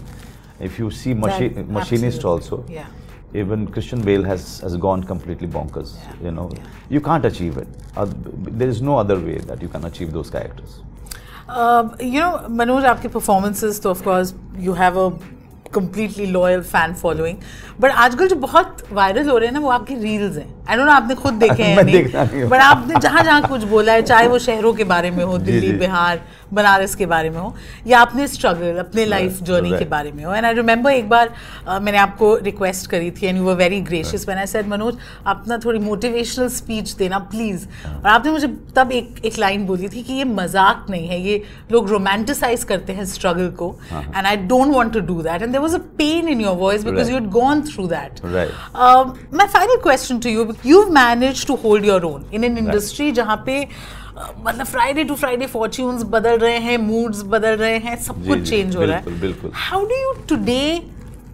If 0.59 0.77
you 0.77 0.91
see 0.91 1.15
machi- 1.15 1.49
machinist 1.49 2.17
absolutely, 2.17 2.29
also, 2.29 2.65
yeah. 2.69 2.85
Even 3.33 3.67
Christian 3.75 4.01
Bale 4.07 4.23
has 4.23 4.47
has 4.61 4.75
gone 4.77 5.03
completely 5.11 5.47
bonkers. 5.57 5.93
Yeah, 5.97 6.25
You 6.25 6.31
know, 6.31 6.47
yeah. 6.53 6.71
you 6.89 7.01
can't 7.09 7.25
achieve 7.25 7.57
it. 7.57 7.67
Uh, 7.97 8.07
there 8.63 8.69
is 8.69 8.81
no 8.81 8.97
other 9.03 9.19
way 9.19 9.37
that 9.51 9.61
you 9.61 9.69
can 9.75 9.85
achieve 9.91 10.11
those 10.17 10.29
characters. 10.29 10.79
Uh, 11.49 11.89
you 11.99 12.19
know, 12.19 12.33
Manoj, 12.61 12.83
आपके 12.95 13.11
performances 13.19 13.79
तो 13.85 13.95
of 13.95 14.03
course 14.09 14.33
you 14.67 14.73
have 14.81 14.97
a 14.97 15.11
completely 15.77 16.27
loyal 16.33 16.61
fan 16.71 16.93
following. 17.01 17.37
But 17.83 17.91
आजकल 18.05 18.27
जो 18.29 18.35
बहुत 18.45 18.83
viral 18.93 19.29
हो 19.29 19.37
रहे 19.37 19.47
हैं 19.47 19.53
ना 19.53 19.59
वो 19.59 19.69
आपकी 19.77 19.95
रील्स 20.01 20.37
हैं 20.37 20.47
आई 20.69 20.75
डोंट 20.77 20.85
नो 20.87 20.91
आपने 20.91 21.15
खुद 21.23 21.33
देखे 21.43 21.63
हैं 21.63 21.83
नहीं 21.83 22.03
हूँ। 22.41 22.49
बट 22.49 22.61
आपने 22.61 22.99
जहाँ 23.07 23.23
जहाँ 23.23 23.41
कुछ 23.49 23.63
बोला 23.73 23.93
है 23.93 24.01
चाहे 24.11 24.27
वो 24.27 24.39
शहरों 24.47 24.73
के 24.73 24.83
बारे 24.93 25.11
में 25.11 25.23
हो 25.23 25.37
दिल्ली 25.49 25.71
बिहार 25.79 26.21
बनारस 26.53 26.95
के 26.95 27.05
बारे 27.05 27.29
में 27.29 27.37
हो 27.37 27.53
या 27.87 27.99
अपने 27.99 28.27
स्ट्रगल 28.27 28.77
अपने 28.79 29.05
लाइफ 29.05 29.41
जर्नी 29.43 29.69
के 29.69 29.85
बारे 29.85 30.11
में 30.11 30.23
हो। 30.23 30.33
एंड 30.33 30.45
आई 30.45 30.53
रिमेंबर 30.53 30.91
एक 30.91 31.09
बार 31.09 31.29
uh, 31.67 31.79
मैंने 31.81 31.97
आपको 31.97 32.35
रिक्वेस्ट 32.35 32.89
करी 32.89 33.11
थी 33.11 33.27
and 33.27 33.37
you 33.37 33.43
were 33.43 33.55
very 33.55 33.81
gracious 33.81 34.29
I 34.29 34.45
said 34.45 34.67
Manoj 34.67 34.97
आप 35.27 35.43
ना 35.47 35.57
थोड़ी 35.65 35.79
मोटिवेशनल 35.79 36.47
स्पीच 36.47 36.91
देना 36.93 37.19
प्लीज़ 37.33 37.67
और 37.87 38.07
आपने 38.07 38.31
मुझे 38.31 38.47
तब 38.75 38.91
एक 38.91 39.25
एक 39.25 39.39
लाइन 39.39 39.65
बोली 39.65 39.89
थी 39.89 40.03
कि 40.03 40.13
ये 40.13 40.23
मज़ाक 40.23 40.85
नहीं 40.89 41.07
है 41.07 41.21
ये 41.21 41.41
लोग 41.71 41.89
रोमांटिसाइज 41.89 42.63
करते 42.63 42.93
हैं 42.93 43.05
स्ट्रगल 43.05 43.49
को 43.61 43.75
and 43.93 44.25
I 44.25 44.35
don't 44.35 44.73
want 44.73 44.93
to 44.93 44.99
do 44.99 45.21
that 45.21 45.41
and 45.41 45.51
there 45.51 45.61
was 45.61 45.75
a 45.75 45.81
pain 45.97 46.27
in 46.27 46.41
your 46.41 46.55
voice 46.55 46.83
because 46.83 47.11
you 47.11 47.15
had 47.15 47.29
gone 47.29 47.61
through 47.61 47.87
that 47.87 48.21
Right. 48.23 48.51
Final 49.53 49.81
question 49.83 50.19
to 50.19 50.29
you 50.29 50.53
you 50.65 50.85
manage 50.91 51.45
to 51.47 51.55
hold 51.55 51.85
your 51.85 52.03
own 52.03 52.25
in 52.33 52.43
an 52.43 52.57
industry 52.57 53.11
जहाँ 53.11 53.35
पे 53.45 53.59
uh, 53.65 54.02
मतलब 54.45 54.65
Friday 54.65 55.03
to 55.03 55.15
Friday 55.15 55.45
fortunes 55.47 56.03
बदल 56.09 56.37
रहे 56.39 56.57
हैं 56.59 56.77
moods 56.77 57.21
बदल 57.27 57.55
रहे 57.57 57.77
हैं 57.77 57.95
सब 58.03 58.21
जी, 58.21 58.27
कुछ 58.29 58.49
चेंज 58.49 58.75
हो 58.75 58.83
रहा 58.83 58.97
है। 58.97 59.19
बिल्कुल 59.21 59.51
how 59.53 59.85
do 59.85 59.95
you 60.01 60.13
today 60.29 60.81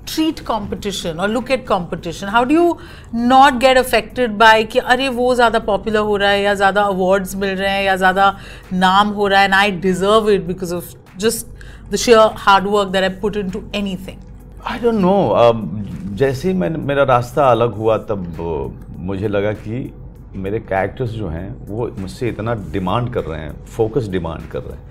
treat 0.07 0.39
competition 0.45 1.19
और 1.19 1.29
look 1.29 1.51
at 1.51 1.67
competition 1.67 2.27
how 2.27 2.43
do 2.43 2.55
you 2.55 2.77
not 3.15 3.59
get 3.59 3.77
affected 3.77 4.37
by 4.37 4.63
कि 4.65 4.79
अरे 4.93 5.09
वो 5.17 5.33
ज़्यादा 5.35 5.59
पॉपुलर 5.67 5.99
हो 5.99 6.15
रहा 6.17 6.29
है 6.29 6.41
या 6.41 6.53
ज़्यादा 6.53 6.83
अवार्ड्स 6.83 7.35
मिल 7.35 7.55
रहे 7.55 7.71
हैं 7.71 7.83
या 7.83 7.95
ज़्यादा 7.95 8.33
नाम 8.73 9.09
हो 9.09 9.27
रहा 9.27 9.39
है 9.39 9.45
and 9.45 9.53
I 9.53 9.71
deserve 9.81 10.29
it 10.29 10.45
because 10.45 10.73
of 10.75 10.93
just 11.17 11.47
the 11.91 12.31
hard 12.37 12.67
work 12.67 12.89
that 12.89 13.03
I 13.03 13.19
put 13.21 13.37
into 13.49 13.63
anything 14.07 14.17
I 14.65 14.79
don't 14.79 14.99
know 14.99 16.15
जैसे 16.17 16.47
ही 16.47 16.53
मैं 16.53 16.69
मेरा 16.69 17.03
रास्ता 17.03 17.49
अलग 17.51 17.75
हुआ 17.75 17.97
तब 18.09 18.75
मुझे 18.99 19.27
लगा 19.27 19.51
कि 19.53 19.89
मेरे 20.35 20.59
कैरेक्टर्स 20.59 21.09
जो 21.09 21.27
हैं 21.27 21.65
वो 21.67 21.91
मुझसे 21.99 22.29
इतना 22.29 22.53
डिमांड 22.53 23.13
कर 23.13 23.23
रहे 23.23 23.39
हैं 23.41 23.65
फोकस 23.65 24.07
डिमांड 24.07 24.49
कर 24.49 24.63
रहे 24.63 24.77
हैं 24.77 24.89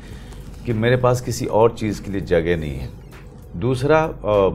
कि 0.67 0.73
मेरे 0.73 0.97
पास 0.97 1.21
किसी 1.21 1.47
और 1.47 1.77
चीज़ 1.77 2.03
के 2.03 2.11
लिए 2.11 2.21
जगह 2.21 2.57
नहीं 2.57 2.75
है। 2.75 2.89
दूसरा 3.57 4.01
अ, 4.05 4.51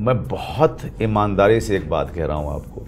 मैं 0.00 0.28
बहुत 0.28 0.78
ईमानदारी 1.02 1.60
से 1.60 1.76
एक 1.76 1.88
बात 1.90 2.10
कह 2.10 2.26
रहा 2.26 2.36
हूँ 2.36 2.54
आपको। 2.54 2.86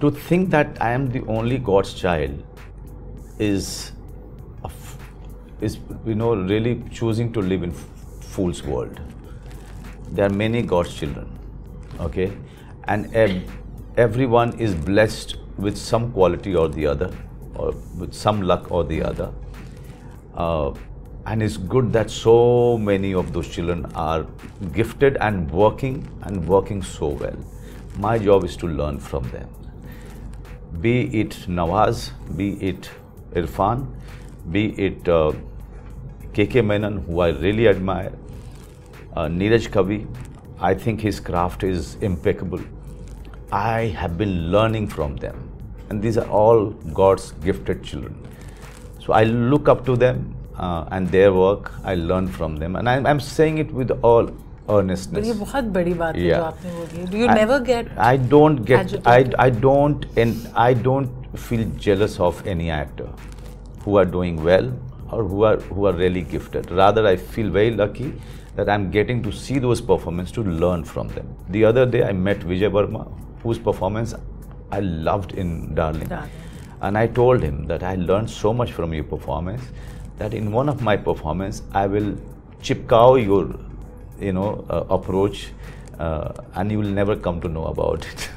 To 0.00 0.10
think 0.10 0.48
that 0.48 0.78
I 0.78 0.94
am 0.94 1.08
the 1.08 1.26
only 1.28 1.58
God's 1.58 2.00
child 2.00 3.42
is 3.42 3.94
you 6.06 6.14
know 6.14 6.30
really 6.48 6.72
choosing 6.98 7.28
to 7.34 7.42
live 7.50 7.62
in 7.62 7.70
f- 7.70 7.84
fool's 8.32 8.58
world. 8.66 8.98
There 10.12 10.26
are 10.26 10.34
many 10.40 10.60
god's 10.62 10.92
children 10.94 11.26
okay? 12.00 12.26
And 12.88 13.14
ev- 13.14 13.52
everyone 13.96 14.52
is 14.66 14.74
blessed 14.88 15.36
with 15.58 15.76
some 15.76 16.12
quality 16.12 16.54
or 16.54 16.68
the 16.68 16.86
other 16.86 17.10
or 17.54 17.72
with 17.98 18.12
some 18.14 18.42
luck 18.42 18.70
or 18.70 18.84
the 18.84 19.02
other. 19.02 19.32
Uh, 20.34 20.72
and 21.26 21.42
it's 21.42 21.56
good 21.56 21.92
that 21.92 22.10
so 22.10 22.76
many 22.76 23.14
of 23.14 23.32
those 23.32 23.48
children 23.48 23.86
are 23.94 24.26
gifted 24.72 25.16
and 25.20 25.50
working 25.50 26.06
and 26.22 26.46
working 26.46 26.82
so 26.82 27.08
well. 27.08 27.36
My 27.98 28.18
job 28.18 28.44
is 28.44 28.56
to 28.58 28.66
learn 28.66 28.98
from 28.98 29.30
them. 29.30 29.48
Be 30.80 31.20
it 31.20 31.30
Nawaz, 31.48 32.10
be 32.36 32.54
it 32.60 32.90
Irfan, 33.32 33.86
be 34.50 34.70
it 34.72 35.08
uh, 35.08 35.32
KK 36.32 36.64
Menon, 36.64 36.98
who 37.04 37.20
I 37.20 37.28
really 37.28 37.68
admire, 37.68 38.12
uh, 39.16 39.26
Neeraj 39.26 39.68
Kavi, 39.70 40.06
I 40.58 40.74
think 40.74 41.00
his 41.00 41.20
craft 41.20 41.62
is 41.62 41.94
impeccable. 41.96 42.60
I 43.52 43.82
have 44.00 44.18
been 44.18 44.50
learning 44.50 44.88
from 44.88 45.16
them, 45.16 45.43
and 45.89 46.01
these 46.01 46.17
are 46.17 46.27
all 46.29 46.69
God's 47.01 47.31
gifted 47.45 47.83
children. 47.83 48.15
So 49.05 49.13
I 49.13 49.23
look 49.23 49.67
up 49.67 49.85
to 49.85 49.95
them 49.95 50.35
uh, 50.57 50.85
and 50.91 51.09
their 51.09 51.33
work. 51.33 51.71
I 51.83 51.95
learn 51.95 52.27
from 52.27 52.57
them, 52.57 52.75
and 52.75 52.89
I'm, 52.89 53.05
I'm 53.05 53.19
saying 53.19 53.57
it 53.57 53.71
with 53.71 53.91
all 54.01 54.27
पर 54.69 54.75
earnestness. 54.79 55.25
ये 55.25 55.33
बहुत 55.33 55.63
बड़ी 55.75 55.93
बात 55.93 56.15
है 56.15 56.21
जो 56.21 56.29
Yeah. 56.29 56.41
आपने 56.47 56.71
बोली 56.71 57.05
do 57.11 57.17
you 57.17 57.27
I- 57.27 57.35
never 57.35 57.61
get 57.69 57.87
I 58.07 58.17
don't 58.33 58.59
get. 58.71 58.77
I, 58.77 58.81
agitated? 58.81 59.35
I 59.45 59.49
don't. 59.63 60.05
And 60.23 60.35
I 60.65 60.73
don't 60.89 61.39
feel 61.45 61.63
jealous 61.85 62.19
of 62.27 62.43
any 62.55 62.69
actor 62.75 63.07
who 63.85 63.97
are 64.01 64.05
doing 64.17 64.43
well 64.49 64.69
or 65.11 65.23
who 65.31 65.43
are 65.51 65.55
who 65.69 65.87
are 65.91 65.95
really 66.01 66.21
gifted. 66.35 66.69
Rather, 66.81 67.05
I 67.13 67.15
feel 67.37 67.49
very 67.57 67.71
lucky 67.79 68.11
that 68.59 68.69
I'm 68.75 68.85
getting 68.97 69.23
to 69.23 69.31
see 69.31 69.57
those 69.65 69.81
performances 69.81 70.35
to 70.37 70.43
learn 70.65 70.83
from 70.83 71.07
them. 71.17 71.33
The 71.57 71.65
other 71.71 71.85
day, 71.97 72.03
I 72.03 72.11
met 72.27 72.45
Vijay 72.51 72.71
Verma, 72.77 73.03
whose 73.43 73.61
performance 73.69 74.13
I 74.76 74.80
loved 75.08 75.32
in 75.44 75.50
Darling. 75.80 76.08
Darling. 76.14 76.40
And 76.82 76.98
I 77.02 77.06
told 77.18 77.42
him 77.48 77.58
that 77.72 77.82
I 77.90 77.94
learned 78.12 78.30
so 78.36 78.52
much 78.60 78.72
from 78.78 78.94
your 78.98 79.04
performance 79.12 79.62
that 80.18 80.34
in 80.40 80.50
one 80.56 80.68
of 80.74 80.82
my 80.88 80.96
performance 81.10 81.62
I 81.82 81.86
will 81.96 82.10
chipkao 82.62 83.10
your, 83.24 83.44
you 84.26 84.32
know, 84.38 84.50
uh, 84.70 84.84
approach, 84.98 85.48
uh, 85.98 86.32
and 86.54 86.70
you 86.72 86.78
will 86.82 86.94
never 87.02 87.16
come 87.28 87.40
to 87.46 87.48
know 87.58 87.66
about 87.74 88.06
it. 88.12 88.30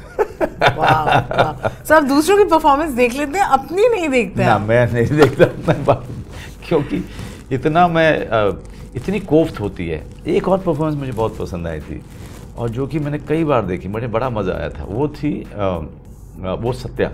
So 1.87 1.93
आप 1.95 2.03
दूसरों 2.03 2.37
की 2.37 2.43
performance 2.49 2.91
देख 2.93 3.13
लेते 3.17 3.39
हैं 3.39 3.45
अपनी 3.57 3.87
नहीं 3.95 4.07
देखते 4.09 4.45
ना 4.45 4.57
मैं 4.59 4.85
नहीं 4.93 5.17
देखता 5.17 5.73
बात 5.87 6.05
क्योंकि 6.67 7.03
इतना 7.55 7.87
मैं 7.87 8.09
अ, 8.25 8.39
इतनी 8.95 9.19
कोफ्त 9.33 9.59
होती 9.59 9.87
है 9.87 10.01
एक 10.35 10.47
और 10.47 10.57
परफॉर्मेंस 10.65 10.97
मुझे 10.99 11.11
बहुत 11.11 11.37
पसंद 11.37 11.67
आई 11.67 11.79
थी 11.89 12.01
और 12.57 12.69
जो 12.77 12.87
कि 12.93 12.99
मैंने 12.99 13.19
कई 13.29 13.43
बार 13.51 13.65
देखी 13.65 13.87
मुझे 13.95 14.07
बड़ा 14.17 14.29
मज़ा 14.39 14.53
आया 14.53 14.69
था 14.79 14.85
वो 14.89 15.07
थी 15.19 15.33
अ, 15.43 15.45
अ, 15.55 15.85
वो 16.39 16.73
सत्या। 16.73 17.11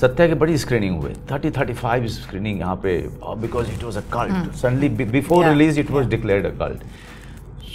सत्या 0.00 0.26
की 0.28 0.34
बड़ी 0.34 0.56
स्क्रीनिंग 0.58 0.96
हुए 1.00 1.12
थर्टी 1.30 1.50
थर्टी 1.50 1.72
फाइव 1.74 2.06
स्क्रीनिंग 2.06 2.58
यहाँ 2.60 2.76
पे 2.82 2.96
because 3.40 3.70
it 3.72 3.82
was 3.84 3.98
a 3.98 4.02
cult 4.12 4.52
suddenly 4.56 4.88
before 4.88 5.44
release 5.48 5.80
it 5.80 5.90
was 5.90 6.08
declared 6.08 6.46
a 6.46 6.50
cult 6.58 6.82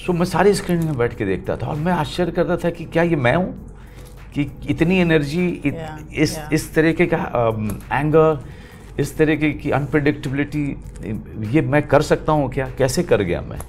so 0.06 0.14
मैं 0.14 0.26
सारी 0.26 0.54
स्क्रीनिंग 0.54 0.90
में 0.90 0.98
बैठ 0.98 1.14
के 1.18 1.26
देखता 1.26 1.56
था 1.58 1.68
और 1.68 1.76
मैं 1.76 1.92
आश्चर्य 1.92 2.32
करता 2.32 2.58
था 2.64 2.70
कि 2.70 2.86
क्या 2.86 3.04
ये 3.04 3.16
मैं 3.16 3.36
हूँ? 3.36 3.54
कि 4.34 4.52
इतनी 4.70 4.98
एनर्जी 5.00 5.48
इत, 5.48 5.74
Yeah, 5.74 6.14
इस 6.14 6.36
yeah. 6.38 6.54
इस 6.54 6.74
तरीके 6.76 7.06
का 7.14 7.18
एंगर 7.92 8.40
इस 9.00 9.18
तरीके 9.18 9.52
की 9.52 9.72
अनप्रडिक्टेबिलिटी 9.72 10.66
ये 11.56 11.62
मैं 11.62 11.82
कर 11.88 12.02
सकता 12.02 12.32
हूँ 12.32 12.50
क्या? 12.54 12.70
कैसे 12.78 13.04
कर 13.04 13.22
गया 13.22 13.42
मैं? 13.42 13.60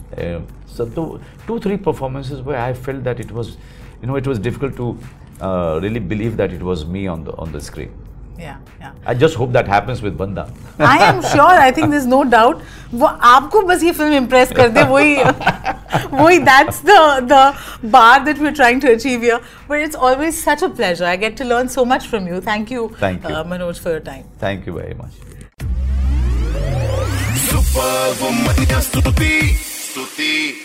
सो 0.76 0.84
तो 0.84 1.04
two 1.46 1.58
three 1.58 1.76
performances 1.88 2.40
way 2.48 2.56
I 2.56 2.72
feel 2.74 3.00
that 3.02 3.20
it 3.20 3.32
was 3.32 3.46
you 3.46 4.06
know 4.06 4.18
it 4.18 4.26
was 4.26 4.42
difficult 4.42 4.76
to 4.76 4.96
Really 5.43 5.99
believe 6.13 6.35
that 6.35 6.53
it 6.53 6.61
was 6.61 6.83
me 6.87 7.07
on 7.07 7.23
the 7.23 7.35
on 7.39 7.51
the 7.51 7.59
screen 7.61 7.99
या 8.41 8.57
या 8.81 8.93
I 9.07 9.15
just 9.15 9.37
hope 9.37 9.49
that 9.49 9.69
happens 9.69 10.01
with 10.03 10.13
बंदा 10.17 10.47
I 10.87 11.07
am 11.07 11.21
sure 11.21 11.55
I 11.55 11.71
think 11.71 11.91
this 11.91 12.05
no 12.05 12.21
doubt 12.35 12.61
वो 12.93 13.07
आपको 13.31 13.61
बस 13.61 13.83
ये 13.83 13.91
film 13.91 14.13
impress 14.13 14.51
कर 14.57 14.69
दे 14.69 14.83
वही 14.83 15.15
वही 16.13 16.39
that's 16.39 16.81
the 16.85 16.99
the 17.31 17.53
bar 17.91 18.23
that 18.23 18.39
we 18.39 18.47
are 18.47 18.53
trying 18.53 18.81
to 18.81 18.91
achieve 18.93 19.21
here 19.21 19.41
but 19.69 19.81
it's 19.81 19.95
always 20.09 20.33
such 20.35 20.63
a 20.63 20.67
pleasure 20.69 21.05
I 21.05 21.17
get 21.17 21.37
to 21.37 21.45
learn 21.49 21.67
so 21.75 21.85
much 21.85 22.07
from 22.09 22.27
you 22.27 22.41
thank 22.47 22.71
you 22.71 22.89
Thank 23.01 23.29
you. 23.29 23.45
Manoj 23.47 23.83
for 23.83 23.93
your 23.93 24.01
time 24.05 24.23
thank 24.43 24.67
you 24.67 24.73
very 24.73 24.95
much 25.03 25.29
Superwoman 27.41 28.81
Stuti. 28.81 29.55
Stuti. 29.59 30.64